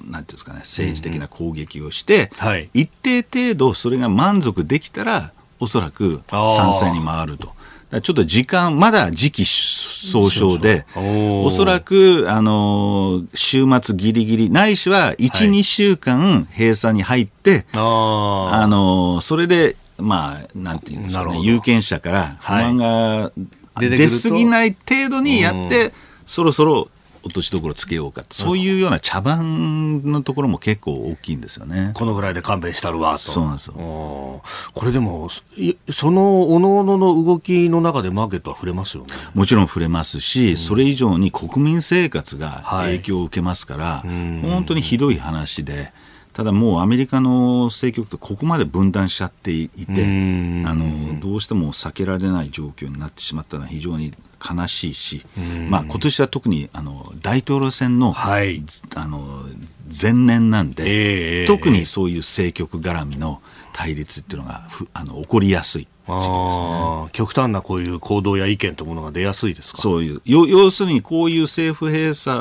[0.05, 2.49] なんていうんですかね、政治的な攻撃をして、うんうん。
[2.49, 7.53] はい、一定程度それが満足できたら、おそらく賛成に回ると。
[8.01, 23.33] ちょっと時間、まだ時期尚早で、おそらく、あの、週末ギリギリ、ないしは1、はい、2週間閉鎖に入って、あの、それでまあ、なんていうんですかね、有権者から不満が
[23.79, 25.93] 出過ぎない程度にやって、
[26.27, 26.89] そろそろ
[27.25, 31.93] 落としどころつけようかそういうような茶番のところも結構大きいんですよね。
[31.95, 33.19] このぐらいで勘弁したるわと。
[33.19, 33.75] そうなんですよ。
[33.75, 34.43] こ
[34.85, 35.29] れでも、
[35.91, 39.09] その各々の動きの中でマーケットは触れますよね。
[39.35, 45.93] もちろん触れますし、うん、それ以上に国民生活が影響を受けますから、はい、本当にひどい話で。
[46.33, 49.85] ただもうアメリカの政局とここまで分断しちゃっていてあ
[50.75, 55.25] のどうしても避けられない状況になってしまったのは非常に悲しいし、
[55.69, 58.65] まあ、今年は特にあの大統領選の,、はい、
[58.97, 59.45] あの
[60.03, 63.41] 前年なんで、えー、特にそういう政局絡みの
[63.73, 65.87] 対立っていうのがふあの起こりやすい。
[66.09, 69.79] あ極端なこういう行動や意見というものが出やすいですか？
[69.79, 72.37] そういう要するにこういう政府閉鎖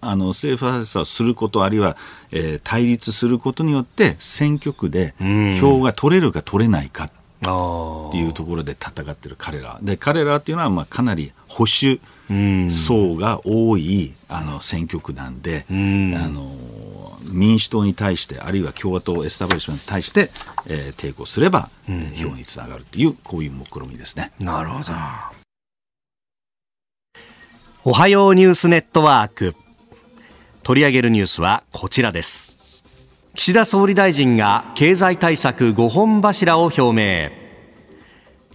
[0.00, 1.96] あの政府閉鎖をすることあるいは、
[2.32, 5.14] えー、対立することによって選挙区で
[5.60, 7.10] 票が取れるか取れないか
[7.40, 9.78] っていうところで戦ってる彼ら。
[9.82, 12.00] で彼らっていうのはまあかなり保守
[12.70, 16.54] 層が多いあの選挙区なんで、あの
[17.32, 20.30] 民主党に対してあるいは共和党エスタブリッシュメントに対して、
[20.66, 24.32] えー、抵抗すれば、うん、票につながるというこういう目論みですね。
[24.38, 24.92] なるほど。
[27.84, 29.54] おはようニュースネットワーク。
[30.62, 32.52] 取り上げるニュースはこちらです
[33.32, 37.30] 岸田総理大臣が経済対策5本柱を表明。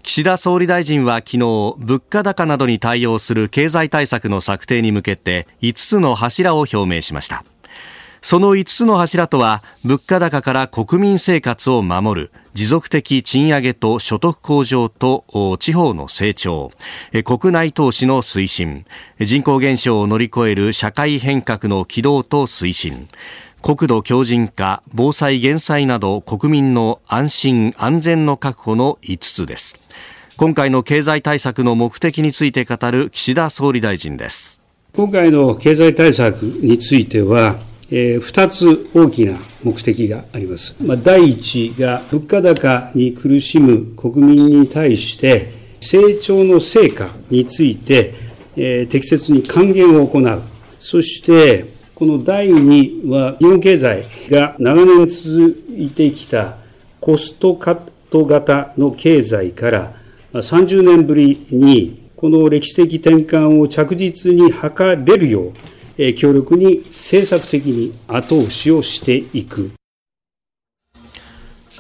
[0.04, 7.46] 岸田総理大臣は昨日物価高などに対応する経済対策の策定に向けて5つの柱を表明しました。
[8.22, 16.72] その5つの柱とは物価高から国民生活を守る持続的賃上げと所得向上と地方の成長
[17.24, 18.86] 国内投資の推進
[19.22, 23.08] 人口減少を乗り越える社会変革の起動と推進。
[23.66, 29.80] 国土強靭化、防災減災など国民の安心安全の確保の5つです。
[30.38, 34.62] 今回の経済対策の目的について語る岸田総理大臣です。
[34.96, 37.58] 今回の経済対策については、
[37.90, 40.76] えー、2つ大きな目的があります。
[40.80, 48.14] まあ、第一が物価高に苦しむ国民に対して成長の成果について、
[48.56, 50.42] えー、適切に還元を行う。
[50.78, 56.58] そしてこの第2は、日本経済が長年続いてきた
[57.00, 57.80] コストカッ
[58.10, 59.94] ト型の経済から
[60.34, 64.74] 30年ぶりに、この歴史的転換を着実に図
[65.06, 65.54] れるよ
[65.98, 69.72] う、強力に政策的に後押しをしていく。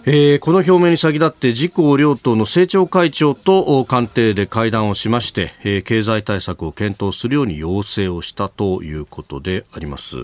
[0.08, 10.18] えー、この表明に先立って自公両党の政調会長と官邸で会談をしまして、えー、経済対策を検討するように要請をしたということであります。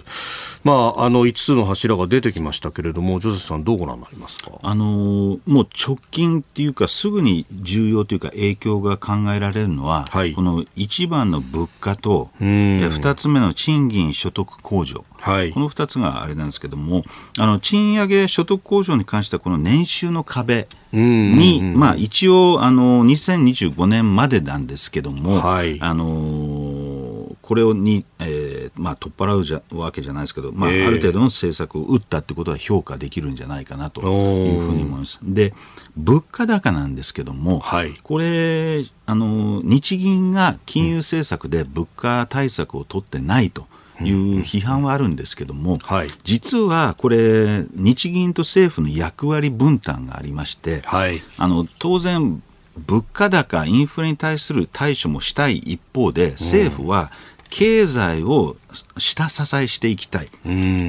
[0.63, 15.05] まあ、あの5つの柱が出てきましたけれども、ジョゼフさん、どうご覧になりますか、あのもう直近っていうか、すぐに重要というか、影響が考えられるのは、はい、この1番の物価と、2つ目の賃金所得控除。
[15.21, 17.03] はい、この2つがあれなんですけども、
[17.39, 35.19] あの賃上げ所得控除に関しては、この年収の壁に、まあ、一応あの、2025年までなんですけども、はい、あのこれをに、えーまあ、取っ払うじゃわけじゃないですけど、まあ、ある程度の政策を打ったってことは評価できるんじゃないかなというふうに思います。
[35.21, 35.53] で
[35.97, 43.67] 物価高なんですけども、はい、これあの日銀が金融政策で物価対策を取ってないと。
[44.03, 52.41] いう批判はあるんですけども、はい、実はこれ、日銀と政府の役割分担がありまして、はい、あの当然、
[52.77, 57.11] 物価高、インフレに対する対処もしたい一方で、政府は
[57.51, 58.55] 経済を
[58.97, 60.29] 下支えしていきたい。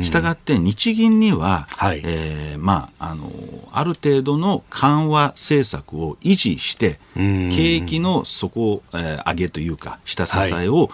[0.04, 3.30] したがって日銀には、はい、えー、まあ、あの、
[3.72, 10.88] ある程度の緩和政策を維持して、景気の底、えー、上げというか、下支えを、はい、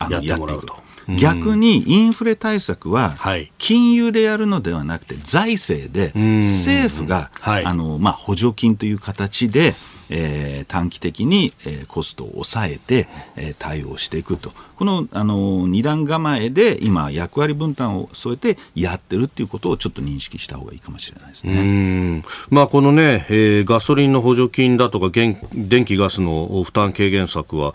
[0.00, 0.85] あのやっていくと。
[1.18, 3.14] 逆にインフレ対策は
[3.58, 7.30] 金融でやるのではなくて財政で政府が
[7.64, 9.74] あのまあ補助金という形で
[10.10, 14.52] えー、短期的に、えー、コストを抑えて、えー、対応していくと。
[14.76, 22.22] この、あの、二段構えで今、役割分担を添えてやってるっていうことをちょっと認識した方がいいかもしれないですね。
[22.50, 27.72] まあ、このね、えー、ガソリンの補助金だとか、電気ガスの負担軽減策は、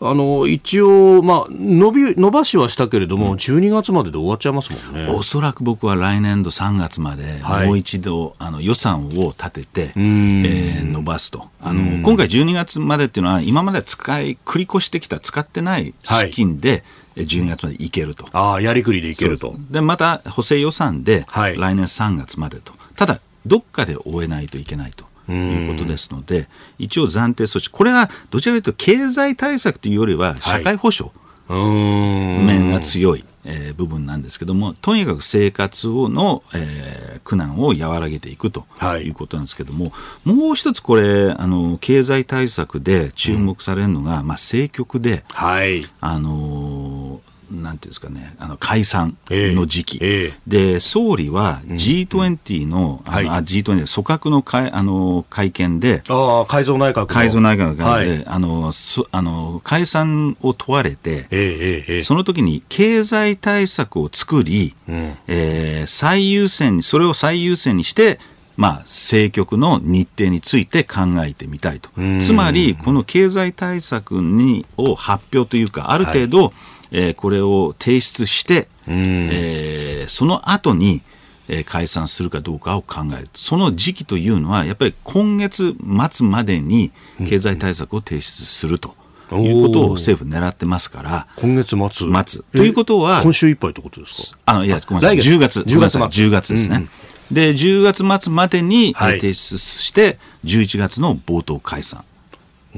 [0.00, 5.10] あの、一応、まあ、伸び、伸ばしはしたけれども、うん、12月までで終わっちゃいますもんね。
[5.10, 11.48] おそらく僕は来年度3月まで、もう一度、あの、予算を立てて、えー、伸ばすと。
[11.66, 16.84] あの、今回12月までっていうのは、今まで使い、繰り越してきた、使ってない資金で、
[17.16, 18.28] 12月までいけると。
[18.32, 19.56] ああ、やりくりでいけると。
[19.70, 22.72] で、また補正予算で、来年3月までと。
[22.94, 25.06] ただ、どっかで終えないといけないと。
[25.28, 31.12] いうことですので、一応暫定措置、これはどちらかというと経済対策というよりは社会保障、
[31.54, 38.66] 面が強い、えー、部分なんですけども、とにかく生活をの、えー、苦難を和らげていくと
[39.00, 39.10] い。
[39.10, 39.90] うことなんですけども、は
[40.26, 50.32] い、もう一つこれ、あの経済対策で注目されるのが、うん、まあ、政局で、はい、あのーなんていうんですかね、あの解散の時期、えーえ。
[50.48, 58.72] ー、で総理は G20 の,、うん、あの、はい、G20 組閣の会あの会見で、あ改造内閣改造内閣で、はい、あの
[59.12, 68.18] あの解散を問われて、えー、その時に経済対策を作り、うん、えー、最優先に、それを最優先にして、
[68.56, 71.90] まあ、政局の日程について考えてみたいと。
[72.20, 76.52] つまり、この経済対策にを発表というか、ある程度、はい
[76.90, 81.02] えー、これを提出して、えー、その後に、
[81.48, 83.28] えー、解散するかどうかを考える。
[83.34, 85.74] その時期というのは、やっぱり今月
[86.12, 86.92] 末までに
[87.28, 88.94] 経済対策を提出すると。
[89.32, 91.26] いうことを政府狙ってますから。
[91.34, 91.88] 今月末？
[91.88, 92.42] 末。
[92.54, 93.22] ということは。
[93.22, 94.38] 今週いっぱいってことですか？
[94.46, 95.16] あの、いや、ごめんなさい。
[95.18, 95.60] 10月。
[95.62, 96.00] 10月末。
[96.02, 96.76] 10月ですね。
[96.76, 96.88] うんうん
[97.30, 102.04] で、10月末までに提出して、11月の冒頭解散。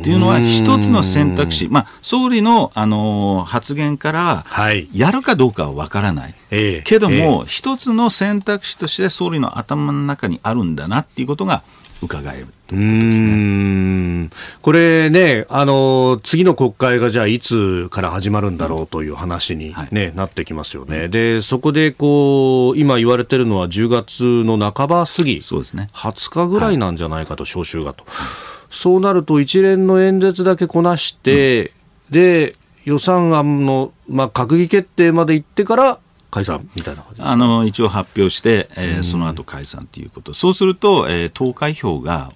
[0.00, 4.44] っていうのは一つの選択肢、まあ、総理の、あのー、発言から
[4.92, 11.62] やるかどうかは分からない、はい、けども、一、つの選択肢として総理の頭の中にあるんだなっていうことが
[12.02, 14.30] 伺えるということですね。
[14.62, 21.08] これね、あの、次の国会がじゃあいつから始まるんだろうという話にね、はい、なってきますよね。
[21.08, 25.90] で、そこでこう、今言われてるのは10月の半ば過ぎ、そうですね。
[25.94, 28.04] 20日ぐらいなんじゃないかと、召集がと。
[28.70, 31.72] そうなると一連の演説だけこなして、
[32.10, 32.52] うん、で、
[32.84, 35.98] 予算案の、まあ、閣議決定まで行ってから
[36.30, 42.30] 解散みたいな感じあの一応発表して、えー、その後解散ということ、そうすると、えー、投開票が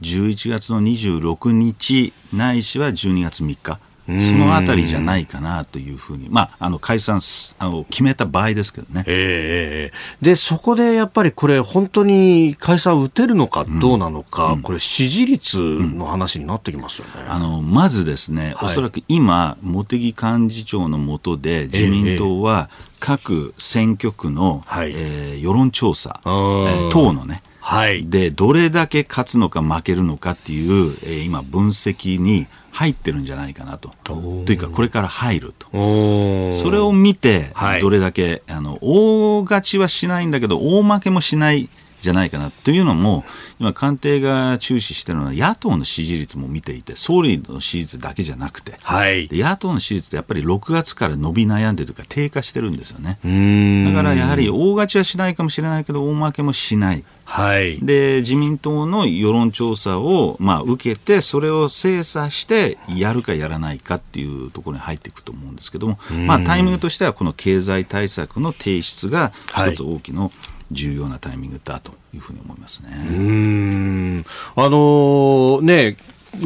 [0.00, 3.78] 11月の26日ないしは12月3日。
[4.08, 7.20] そのあたりじゃないかなというふうに、まあ、あの解散
[7.58, 32.46] あの決めた場合ですけどね、えー、でそこでやっぱりこれ、本当に解散打てるのかどうなのか、うん、これ、支持率の話になってきますよね、うん、あのまずですね、はい、おそらく今、茂木幹事長の下で、自民党は各選挙区の、えー、えー、世論調査、えー、党のね、はい、でどれだけ勝つのか負けるのかっていう、えー、今、分析に
[32.78, 33.92] 入ってるんじゃないかなと。
[34.04, 35.66] というか、これから入ると。
[35.72, 41.68] それを見て、どれだけ、はい、あの、大勝ちはしないんだけど、大負けもしない
[42.02, 43.24] じゃないかなというのも、
[43.58, 53.18] 今、官邸が注視しているのは、野党の支持率も見ていて、総理の支持率だけじゃなくて、はい、野党の支持率ってやっぱり6月から伸び悩んでるというか、低下してるんですよね。
[53.88, 57.02] だからやはり大勝ちはしないかもしれないけど、大負けもしない。
[57.30, 70.30] はい、で自民党の世論調査を、まあ、受けてそれを精査してやるかやらないかっていうところに入っていくと思うんですけども、まあ、タイミングとしてはこの経済対策の提出が一つ大きな
[70.72, 72.88] 重要なタイミングだというふうに思いますね。
[73.10, 74.24] うん。
[74.56, 75.96] あのー、ね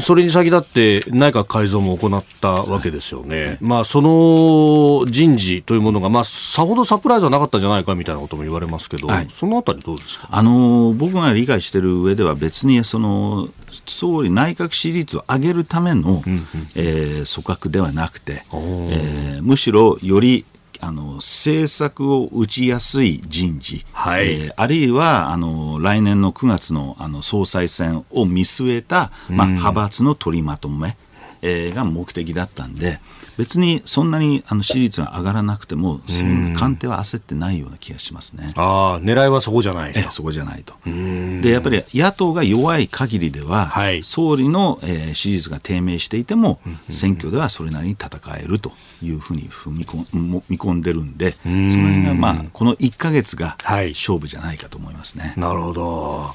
[0.01, 10.29] それに先立って内閣改造も行ったわけですよね、はい、まあ、その人事というものが、まあ、さほどサプライズはなかったんじゃないかみたいなことも言われますけど、はい、そのあたりどうですか？
[10.31, 13.49] あの僕が理解している上では、別にその
[13.87, 20.45] 総理、内閣支持率を上げるための、うんうん、えー、組閣ではなくて、えー、むしろより
[20.85, 24.33] あの政策を打ちやすい人事、はい。
[24.33, 30.97] えー、あるいはあの来年の9月のあの総裁選を見据えた、まあ、派閥の取りまとめ、
[31.41, 32.99] えー、が目的だったんで、
[33.39, 38.53] 別にそんなにあの支持率が上がらなくても、その官邸は焦ってないような気がしますね。
[38.57, 40.75] ああ、狙いはそこじゃないえそこじゃないと。
[40.85, 46.61] で、やっぱり野党が弱い限りでは、はい、総理の、えー、支持率が低迷していても、
[46.91, 48.73] 選挙ではそれなりに戦えると
[49.03, 55.33] いうふうに踏み込見込んでるんで、その辺が、まあ、この1か月が勝負じゃないかと思いますね。
[55.35, 56.35] はい、なるほど。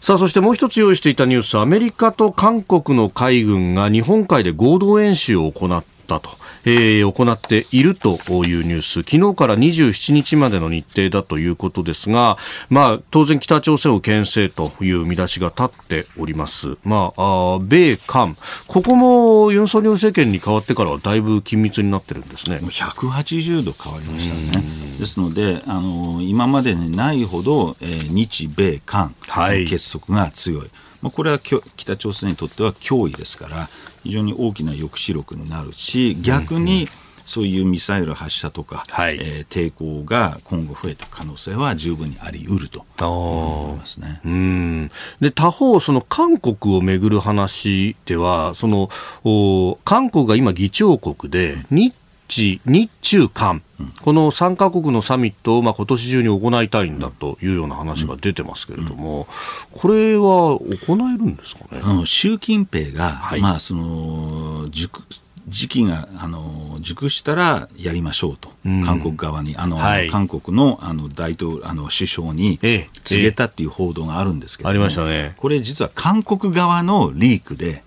[0.00, 6.30] さあそしてもう一つ用意していたニュースアメリカと韓国の海軍が日本海で合同演習を行ったと
[6.64, 9.02] えー、行っているというニュース。
[9.02, 12.36] 昨日から27日までの日程だということですが、
[12.68, 18.36] まあ、当然北朝鮮を牽制という見出しが立っております、まあ、あ米韓。
[18.66, 22.58] ここもユン・ソンニョル政権に変わってからはだいぶ緊密になってるんですね。
[22.62, 24.64] 180度変わりましたね。
[24.98, 33.68] ですのであの今までにないほど、えー、日米韓の結束が強い、はいまあ、これは北朝鮮にとっては脅威ですから
[34.02, 36.88] 非常に大きな抑止力になるし逆に
[37.28, 44.22] そういうミサイル発射とか、はい、えー、抵抗が今後増えていく可能性は十分にあり得ると思いますね。
[44.24, 44.90] うん。
[45.20, 48.88] で他方、その韓国をめぐる話では、その
[49.24, 51.92] お韓国が今、議長国で、日
[52.28, 53.62] 日、日中韓、
[54.02, 59.26] この3か国のサミットをまあ今年中に行いたいんだというような話が出てますけれども、
[59.72, 61.80] これは行えるんですかね？
[61.82, 65.02] あの習近平が、はい、まあその熟
[65.48, 77.82] 時期があの熟したらやりましょうと、うん、韓国側に、あの、はい、韓国のあの大統あの首相に告げたっていう報道があるんですけど、ありましたね、これ、実は韓国側のリークで、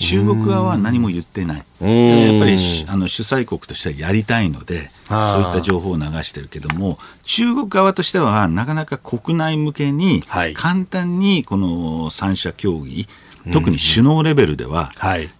[0.00, 1.64] 中国側は何も言ってない、やっ
[2.40, 10.22] ぱりあの主催国としてはやりたいので、そういった情報を流してるけども、中国側としてはなかなか国内向けに
[10.54, 13.08] 簡単にこの三者協議、
[13.52, 14.92] 特に首脳レベルでは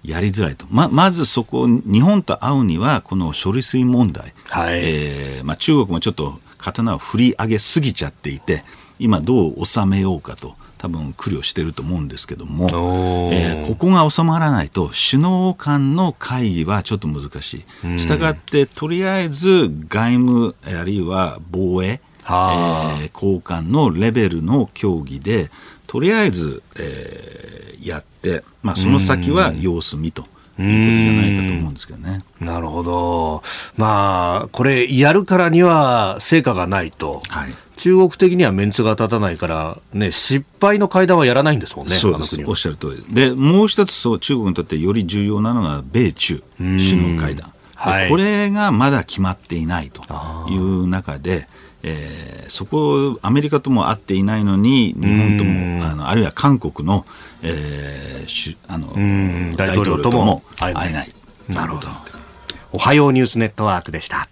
[0.02, 8.64] やりづらいと、ままずそこ、日本と会うには、この処理水問題、はい、えー、まあ、中国もちょっと刀を振り上げすぎちゃっていて、
[8.98, 10.54] 今、どう収めようかと。
[10.80, 17.98] 多分苦慮してると思うんですけども、えー、ここが収まらないと首脳間の会議はちょっと難しい。
[17.98, 25.50] したがってとりあえず外務あるいは防衛、えー、交換のレベルの協議で
[25.86, 30.22] とりあえず、えー、やって、まあ、その先は様子見と。
[30.22, 32.18] いうことじゃないかと思うんですけどね。
[32.38, 33.42] なるほど。
[33.78, 37.22] まあ、これ、やるからには成果がないと。
[37.30, 37.54] はい。
[37.80, 43.14] 中国的にはメンツが立たないから、ね、失敗の会談はやらないんですもんね、そうですおっしゃる通り。
[43.14, 50.02] で、もう一つそう、中国にとってより重要なのが、米中首脳会談、はい、これがまだ決まっていないと
[50.50, 51.48] いう中で、
[51.82, 57.06] えー、そこ、アメリカとも会っていないのに、日本とも、あのあるいは韓国の,、
[57.42, 58.92] えー、しあの
[59.56, 61.08] 大統領とも会えない。
[61.48, 61.88] なるほど。
[62.72, 64.28] おはようニュースネットワークでした。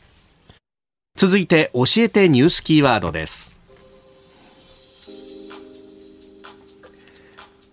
[1.18, 3.58] 続いて教えてニュースキーワードです。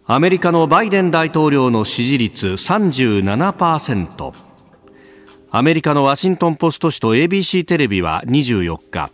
[0.08, 4.34] アメリカのバイデン大統領の支持率37%
[5.52, 9.12] アメリカのワシントン・ポスト紙と ABC テレビは24日。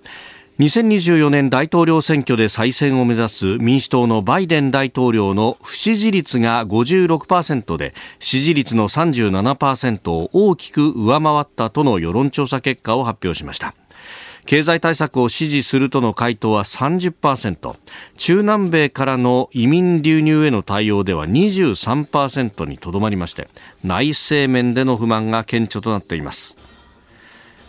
[0.60, 13.74] 2024年大統領選挙で再選を目指す民主党のバイデン大統領の不支持率が56%で支持率の37%を大きく上回ったとの世論調査結果を発表しました。
[14.46, 17.76] 経済対策を支持するとの回答は30%
[18.18, 23.48] 中南米からの移民流入への対応では23%にとどまりまして
[23.84, 26.58] 内政面での不満が顕著となっています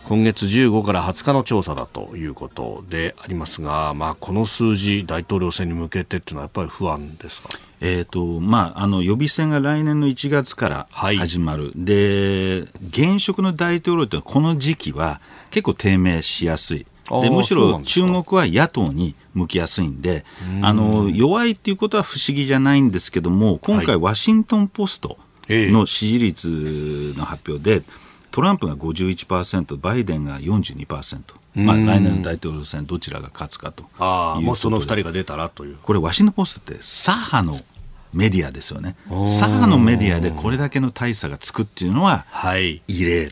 [0.04, 7.50] 今月15から20日の調査だということでありますが、まあ、この数字、大統領選に向けてっていうのは、やっぱり不安ですか？
[7.84, 15.20] えーとまあ、あの予備選が来年の1月から始まる、はい、で現職の大統領ってこの時期は
[15.50, 16.86] 結構低迷しやすい。
[17.20, 20.24] でむしろ中国は野党に向きやすいんで
[20.62, 25.18] あの弱いっていうことは不思議じゃないんですけども今回、ワシントン・ポスト
[25.48, 27.82] の支持率の発表で、
[28.30, 31.20] トランプが51%バイデンが42%。
[31.54, 35.76] まあ、来年の大統領選どちらが勝つかとあもうその2人が出たらという。
[35.82, 37.60] これワシントン・ポストって左派の
[38.12, 38.96] メディアですよね。
[39.08, 42.26] 左派のメディアでこれだけの大差がつくっていうのは、
[42.88, 43.28] 異例、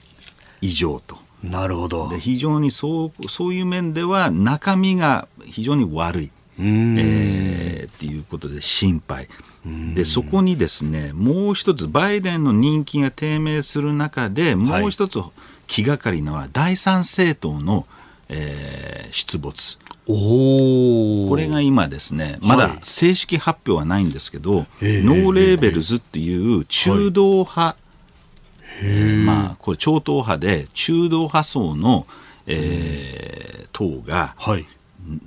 [0.60, 1.18] 異常と。
[1.42, 2.08] なるほど。
[2.08, 6.30] で非常にそうそういう面では中身が非常に悪い。
[6.62, 9.28] えー、っていうことで心配。
[9.94, 15.18] でそこにですねもう一つバイデンの人気が低迷する中でもう一つ
[15.66, 17.86] 気がかりなのは第三政党の、
[18.30, 19.78] えー、出没
[20.12, 24.66] これが今ですねまだ正式発表はないんですけど、はい、
[25.02, 27.76] ノーレーベルズっていう中道派、はい、
[28.82, 32.06] えー、まあ、これ超党派で中道派層の、
[32.46, 34.64] えー、党が、はい、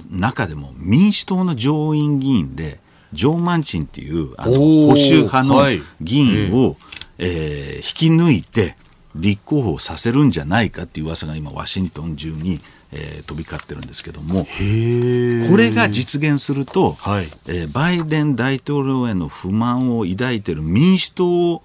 [0.09, 2.79] 中でも民主党の上院議員で
[3.13, 5.63] ジョー・マンチンっていうあの保守派の
[6.01, 6.75] 議員を、はい、
[7.19, 8.75] えー、引き抜いて
[9.15, 12.59] 立候補させるんじゃないかっていう噂が今ワシントン中に、
[12.95, 21.61] えー、飛び交ってるんですけどもこれが実現すると、はい、えー、バイデン大統領への不満を抱いている民主党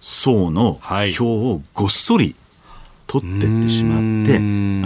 [0.00, 0.78] 層の
[1.16, 2.34] 票をごっそり
[3.12, 4.40] 取っていってしまってあ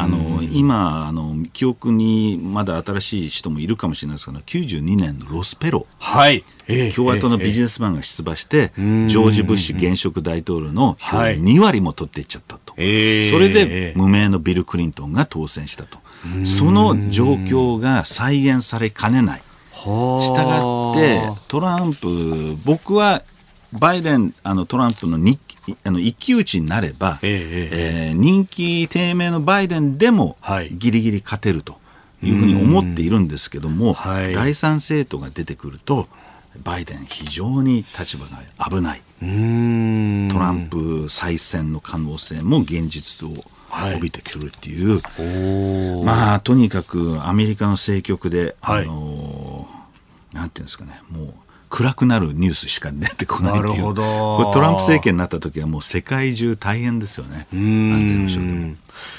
[0.08, 6.42] の今あの記憶にまだ新しい人もいるかもしれないですけど92年のロスペロ、はい。
[6.66, 16.00] えー、共和党のビジネスマンが出馬して、えー、ジョージ・ブッシュ現職大統領の票2割も取っていっちゃったと、はい、それで無名のビル・クリントンが当選したと、
[16.44, 19.42] その状況が再現されかねない。
[19.76, 23.22] したがってトランプ僕は
[23.78, 25.38] バイデンあのトランプの日
[25.84, 30.36] あの一騎打ちになれば、えええー、人気低迷のバイデンでも
[30.72, 31.78] ぎりぎり勝てると
[32.22, 36.06] いうふうに思っているんですけども、はい、第三政党が出てくると
[36.62, 38.38] バイデン非常に立場が
[38.70, 39.02] 危ない。
[39.18, 43.32] トランプ再選の可能性も現実を
[43.94, 49.66] 帯びてくるっていう、はい、まあとにかくアメリカの政局で、はい、あの
[50.32, 51.34] なんていうんですかねもう
[51.76, 53.94] 暗くなるニュースしか出てこないっていう。
[53.94, 57.46] これトランプ政権になった時はもう世界中大変ですよね。
[57.52, 58.74] 安全保障でも。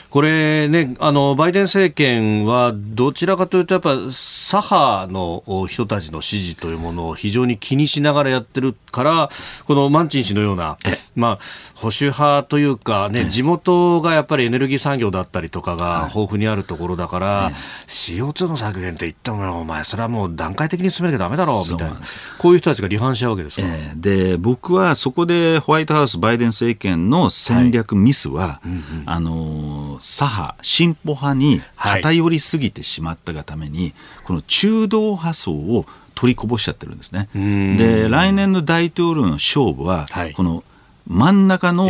[0.10, 9.30] これね、あの、バイデン政権はどちらかというと、やっぱ左派の人たちの支持というものを非常に気にしながらやってるから、
[9.66, 10.78] このマンチン氏のような、
[11.16, 11.40] まあ、
[11.76, 17.52] 保守派というかね、地元がやっぱりエネルギー産業だったりとかが豊富にあるところだから、
[17.88, 22.00] CO2 の削減って言っても、お前、それはもう段階的に進めなきゃだめだろうみたいな、
[22.38, 28.70] こういう人たちが離反しちゃうわけですか、えー、で、僕はそこでホワイトハウス、バイデン政権の戦略ミスは、はい。
[28.70, 29.67] うんうん、あの
[30.02, 33.94] 左派、進歩派に偏りすぎてしまったがために、はい、
[34.24, 37.30] この中道派層を取りこぼしちゃってるんですね。
[37.34, 40.64] で、来年の大統領の勝負は、はい、この
[41.08, 41.90] 真ん中の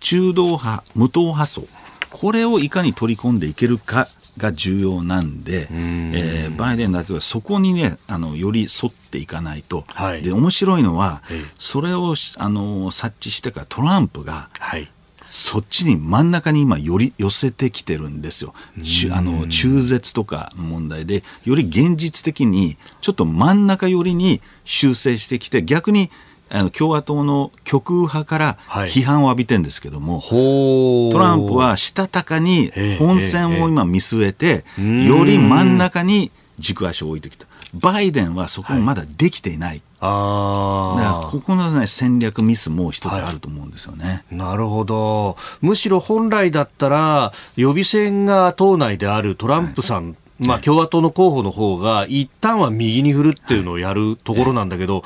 [0.00, 1.64] 中道派、無党派層、
[2.10, 4.08] これをいかに取り込んでいけるか
[4.38, 9.84] が重要なんで、えー、バイデン大統領はそこにね、あの、より沿っていかないと。
[9.88, 11.22] はい、で、面白いのは、
[11.58, 14.88] それを、あの、察知してからトランプが、はい
[15.38, 18.54] そっちに真ん中に今より寄せてきてるんですよ。
[19.12, 26.10] あの中絶とかの問題でより現実的にちょっと真ん中寄りに修正してきて逆に
[26.48, 30.26] あの共和党の極右派から批判を浴びてるんですけども、は
[31.10, 37.46] い、トランプはしたたかに本選を今見据えてより真ん中に軸足を置いてきた。
[37.74, 39.82] バイデンはそこまだできていない。
[40.00, 45.36] はい、ここの、ね、戦略ミスも一つあると思うんですよね、はい、なるほど。
[45.60, 55.02] むしろ本来だったら、予備選が党内であるトランプさん、はい、まあ、共和党の候補の方が、一旦は右に振るっていうのをやるところなんだけど、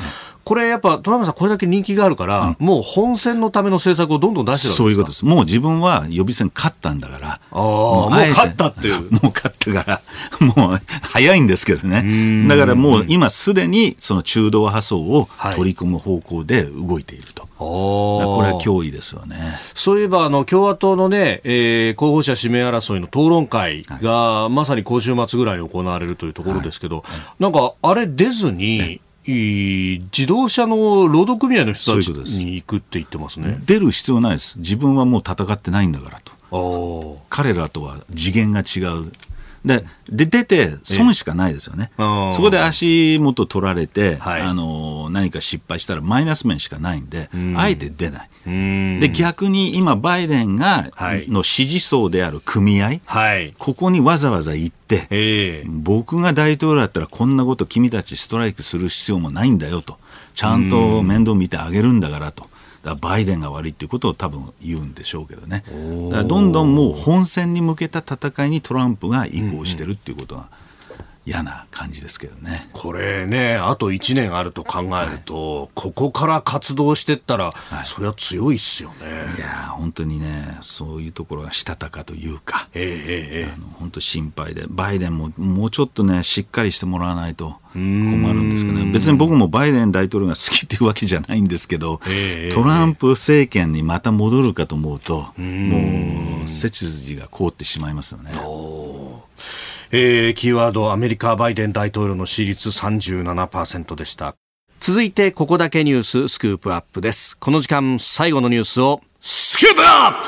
[0.51, 5.25] これやっぱトランプさん、これだけ人気があるから、うん、もう本選のための政策をどんどん出してるそういうことです。
[5.25, 7.41] もう自分は予備選勝ったんだから。
[7.53, 9.03] あもう勝ったっていう。
[9.15, 10.01] もう勝ったから、
[10.45, 12.49] もう早いんですけどね。
[12.49, 17.43] だからもう今すでにその中道派層を取り組む方向で動いていると。
[17.43, 19.37] はいこれは脅威ですよね
[19.75, 33.59] そういえばあの共和党のね、えー、候補者指名争いの討論会が、はい、まさに今週末ぐらいに行われるというところですけど、はい、なんかあれ出ずに、自動車の労働組合の人たちに行くって言ってますね。
[33.65, 36.21] 出る必要ないです、自分はもう戦ってないんだから
[36.51, 39.13] と、彼らとは次元が違う、
[39.65, 47.59] でで出て損しかないですよね、そこで足元取られて、はい、あの何か失敗したらマイナス面しかないんで、ん。
[47.59, 48.31] あえて出ない。
[48.47, 59.99] で逆に今、バイデンが、はい、の支持層である組合、はい、ここにわざわざ行って、えー、僕が大統領だったらこんなこと君たちストライクする必要もないんだよと、
[60.35, 62.49] ちゃんと面倒見てあげるんだからと。
[62.83, 65.65] だバイデンが悪いっていうことを多分言うんでしょうけどね。
[65.69, 70.49] どんどんもう本選に向けた戦いにトランプが移行してるっていうことが。
[71.27, 72.69] 嫌な感じですけどね。
[72.73, 78.97] これね、あと1年あると考えると、はい、ここから活動していったら、はい、それは強いっすよね。
[79.37, 83.05] いや本当にね、そういうところがしたたかというか、えー、
[83.43, 98.33] えー、あの本当心配で、バイデンももうちょっとね、しっかりしてもらわないと困るんですけどね、別に僕もバイデン大統領が好きっていうわけじゃないんですけど、えー、トランプ政権にまた戻るかと思うと、もう背筋が凍ってしまいますよね。
[99.93, 104.37] えー、キーワードアメリカバイデン大統領の支持率37%でした。
[104.79, 107.37] 続いてここだけニューススクープアップです。
[107.37, 110.23] この時間最後のニュースをスクープアッ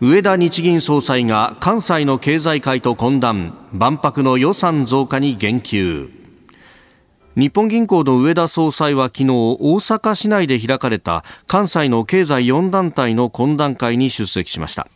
[0.00, 0.06] プ!
[0.06, 3.56] 上田日銀総裁が関西の経済界と懇談。
[3.72, 6.10] 万博の予算増加に言及。
[7.36, 14.88] 日本銀行の上田総裁は昨日大阪市内で開かれた関西の経済4団体の懇談会に出席しました。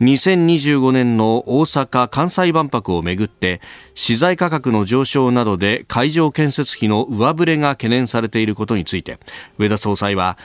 [0.00, 3.60] 2025年の大阪・関西万博をめぐって
[3.94, 9.18] 資材価格の上昇などで会場建設費の上振れが懸念されていることについて
[9.58, 10.38] 上田総裁は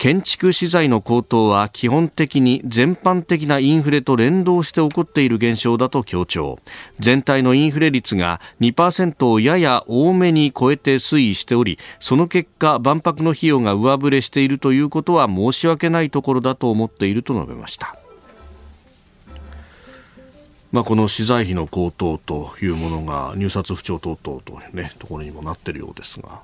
[0.00, 6.58] 建築資材の高騰は基本的に全般的なインフレと連動して起こっている現象だと強調。
[7.00, 17.94] 全体のインフレ率が2%をやや多めに超えて推移しておりその結果万博の費用が上振れしているということは申し訳ないところだと思っていると述べました。
[20.72, 26.40] まあ、この資材費の高騰というものが入札不調等々という、ね、ところにもなっているようですが。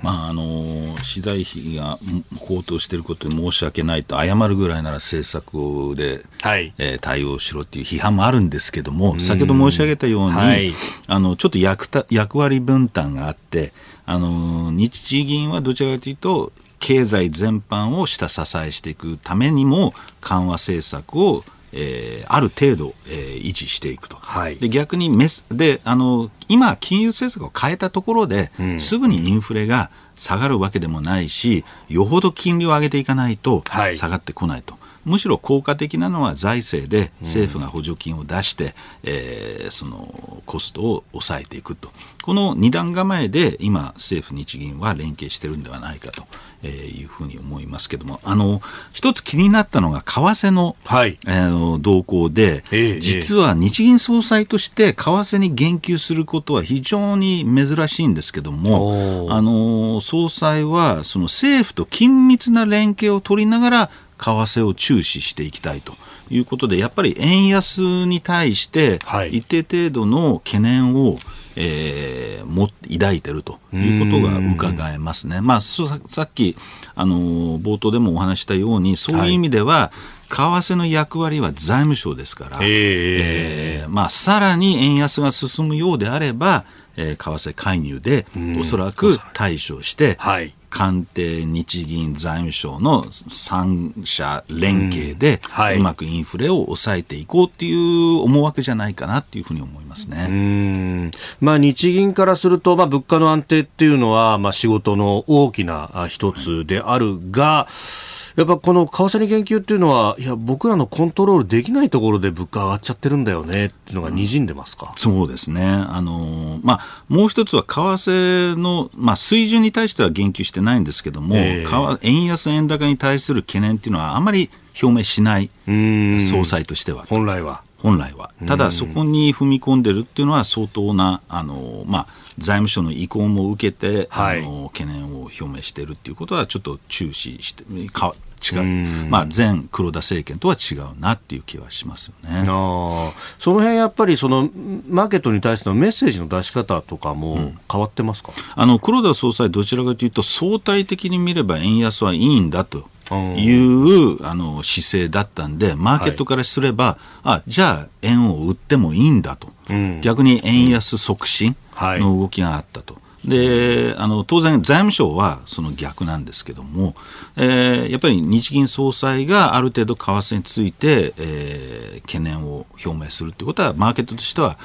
[0.00, 1.98] まああの資材費が
[2.38, 6.72] 高騰していることに申し訳ないと謝るぐらいなら政策で、はい。
[6.78, 10.72] えー、対応しろっていう批判もあるんですけども、先ほど申し上げたように、はい、
[11.08, 13.72] あのちょっと役た役割分担があって、
[14.06, 21.44] あの日銀はどちらかというと経済全般を下支えしていくためにも緩和政策を
[21.76, 33.64] えー、ある程度、えー、維持していくと、はい、で逆にメスであの今、金融政策を変えたところで、うん、すぐにインフレが下がるわけでもないし、よほど金利を上げていかないと
[33.96, 34.74] 下がってこないと。
[34.74, 38.70] はいむしろ効果的なのは財政で政府が補助金を出して、うん、
[39.04, 41.90] えー、そのコストを抑えていくと。
[42.24, 46.24] この二段構えで今、政府・日銀は連携してるんではないかと
[46.64, 48.62] えー、いうふうに思いますけども、あの、
[48.92, 65.94] 一つ気になったのが、為替の、はい、えー、動向で、えー、実は日銀総裁として為替に言及することは非常に珍しいんですけども、あの、総裁は、その政府と緊密な連携を取りながら、為替を注視していきたいと。
[66.30, 68.98] いうことで、やっぱり円安に対して、
[69.30, 71.18] 一定程度の懸念を、
[71.56, 75.40] えー、も抱いてるということが伺えますね。
[75.40, 76.56] まあ、さっき、
[76.94, 79.92] あの、冒頭でもお話したように、そういう意味では、
[80.28, 86.64] 為替の役割は財務省ですから、えー、まあ、さらに円安が進むようであれば、
[86.96, 88.26] えー、為替介入で、
[88.58, 101.12] おそらく対処して、はい、官邸、日銀、財務省の3者連携で、うはい、うまくインフレを抑えていこうっていう思惑じゃないかなっていうふうに思いますね。
[101.40, 115.64] まあ、日銀からすると、まあ、物価の安定っていうのは、まあ、仕事の大きな一つであるが、はいやっぱこの為替に言及っていうのは、いや、僕らのコントロールできないところで物価上がっちゃってるんだよねっていうのがにじんでますか、うん、そうですね。
[115.64, 124.50] あの、まあ、もう一つは為替の、まあ、水準に対しては言及してないんですけども、えー、円安円高に対する懸念っていうのはあまり
[124.82, 127.04] 表明しない、総裁としては。
[127.08, 127.62] 本来は。
[127.84, 128.30] 本来は。
[128.46, 132.06] ただ、そこに踏み込んでるっていうのは相当な、あの、まあ、
[132.38, 137.62] 財務省の意向も受けて、はい、あの懸念を表明しているっていうことはちょっと注視して
[137.92, 138.14] か
[138.52, 142.44] 違う、まあ、前黒田政権とは違うなっていう気はしますよね。
[142.46, 144.50] あその辺やっぱりその
[144.88, 152.88] マーケットに対してのメッセージの出し方とかも変わってますか、うん、あの黒田総裁、どちらかというと相対的に見れば円安はいいんだと。
[153.10, 163.03] いうあの姿勢だったんで、マーケットからすれば、はい、あじゃあ、円を売ってもいいんだと、うん、逆に円安促進の動きがあったと。
[163.24, 166.94] であの当然、財務省はその逆なんですけども、
[167.36, 174.58] えー、やっぱり日銀総裁がある程度、為替について、えー、懸念を表明するということは、マーケットとしては、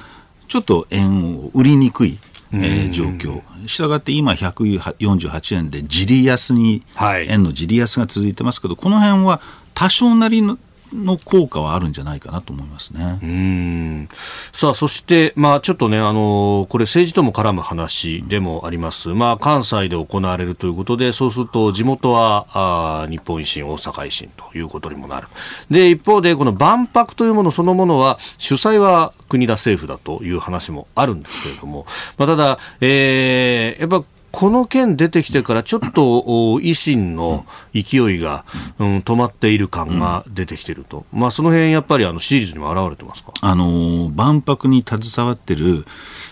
[0.48, 2.18] ちょっと円を売りにくい、
[2.54, 3.42] えー、状況。
[3.68, 9.42] したがって今148円で自利安に、はい、円の自利安が続いてますけど、この辺は
[9.74, 10.58] 多少なりの
[10.94, 13.20] の効果はあるんじゃないかなと思いますね。
[13.22, 14.10] うん
[14.52, 19.10] さあ、そして、まあ、ちょっとね、あの、これ政治とも絡む話でもあります。
[19.10, 25.28] まあ、関西で行われるということで、そうすると地元は、あ日本維新、大阪維新ということにもなる。
[25.70, 31.86] で、一方で、この万博というものそのものは、主催は国田政府だという話もあるんですけれども、
[32.18, 36.24] まあ、ただ、えー、やっぱこの件出てきてからちょっと
[36.60, 38.46] 維新の勢いが、
[38.78, 43.34] うん、止まっている感が出てきていると、まあ、その辺やっぱりあの支持率にも表れてますか？
[43.42, 45.86] あの万博に携わってる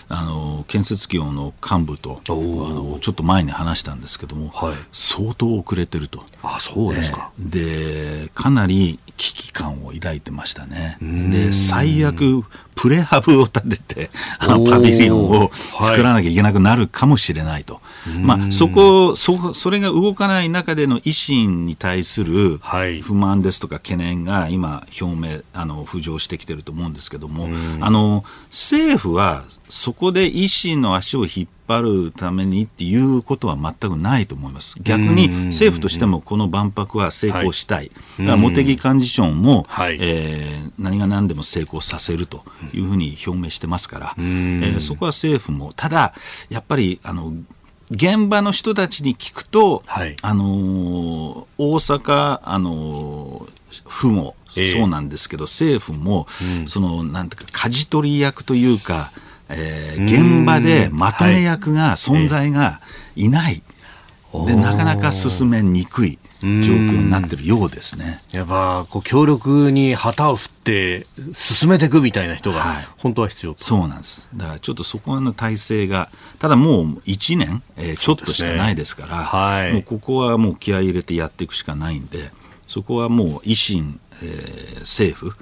[0.08, 6.24] あの建設企業の幹部とあのちょっと前に話したんですけども、はい、相当遅れてると。
[6.42, 10.98] あそうですか、えー、でかなり危機感を抱いてましたね。
[11.00, 12.44] で最悪
[12.78, 15.50] プレハブを建てて、あのパビリオンを
[15.80, 17.74] 作らなきゃいけなくなるかもしれないと。
[17.74, 17.80] は
[18.14, 22.60] い、まあ、そこ、そ、それが動かない中での維新に対する
[23.02, 27.48] 不満ですとか懸念が今表明、あの、浮上してきてると思うんですけども、
[27.80, 34.76] あの、政府はそこで維新の足を引っ張るためにっていうことは全くないと思います。
[34.80, 37.90] 逆に政府としてもこの万博は成功したい。
[38.18, 46.14] だから茂木幹事長も、はい、えー、何が何でも成功させるというふうに表明してますから、えー、そこは政府も、ただ、
[46.48, 47.32] やっぱり、あの、
[47.90, 54.34] 現場の人たちに聞くと、はい、あのー、大阪、あのー、府も
[54.72, 56.26] そうなんですけど、えー、政府も、
[56.60, 59.10] うん、その、なんていうか、舵取り役というか、
[59.48, 62.80] えー、現場でまとめ役が、存在が
[63.16, 63.62] いない、
[64.46, 66.18] でなかなか進めにくい。
[66.40, 68.20] 状況になってるようですね。
[68.30, 72.62] やっぱこう強力に旗を振って進めていくみたいな人が
[72.96, 74.30] 本当は必要、はい、そうなんです。
[74.36, 82.30] だからちょっとそこの体制がただもう1年、えー、ちょっとしかないですから、ねはい、もうここはもう気合い入れてやっていくしかないんで。
[82.68, 85.34] そこはもう維新、えー、政府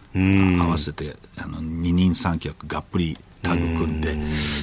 [0.63, 4.17] 合わせてあの二人三脚がっぷりタッグ組んで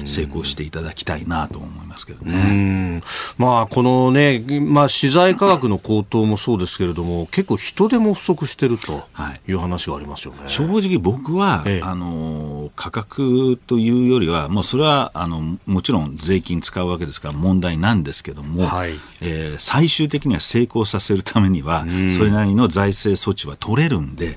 [0.04, 3.02] 成功していただきたいなと思いますけどね。
[3.38, 9.04] まあ、このね、まあ、資材価格の高騰もそうですけれども、結構人手も不足してると
[9.48, 9.52] い。
[9.52, 10.40] う話がありますよね。
[10.42, 24.30] はい、正直僕は、ええ、あの、価格というよりは、もうそれは、あの、もちろん税金使うわけですから問題なんですけども、はい、えー、最終的には成功させるためには、それなりの財政措置は取れるんで、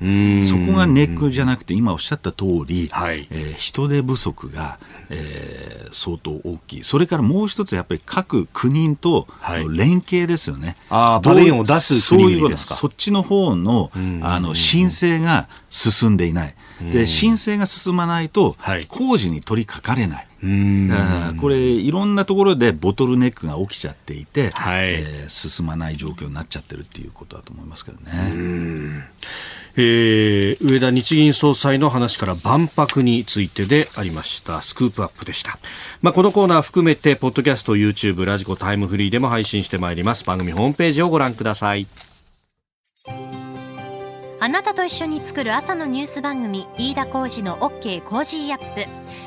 [0.43, 4.79] そこがネックじゃなくて、今おっしゃった通り、はい、えー、人手不足が、
[5.09, 9.27] えー、相当大きい、それからもう一つ、やっぱり各国と
[9.75, 16.55] 連携ですよね、はい、あパビリオンを出すそういうことそっちの方のあの申請が進んでいない、
[16.91, 18.55] で申請が進まないと、
[18.87, 20.26] 工事に取りかかれない。
[20.41, 29.07] これ、いろんなところでボトルネックが起きちゃっていて、はい、えー、進まない状況になっちゃってるっていうことだと思いますけどね。
[29.79, 34.61] えー、上田日銀総裁の話から万博についてでありました。
[34.61, 35.59] スクープアップでした、
[36.01, 40.23] まあ、このコーナー含めてポッドキャスト YouTube ラジコタイムフリーでも配信してまいります。
[40.23, 41.87] 番組ホームページをご覧ください。
[44.39, 49.26] あなたと一緒に作る朝のニュース番組飯田浩司の OK コージーアップ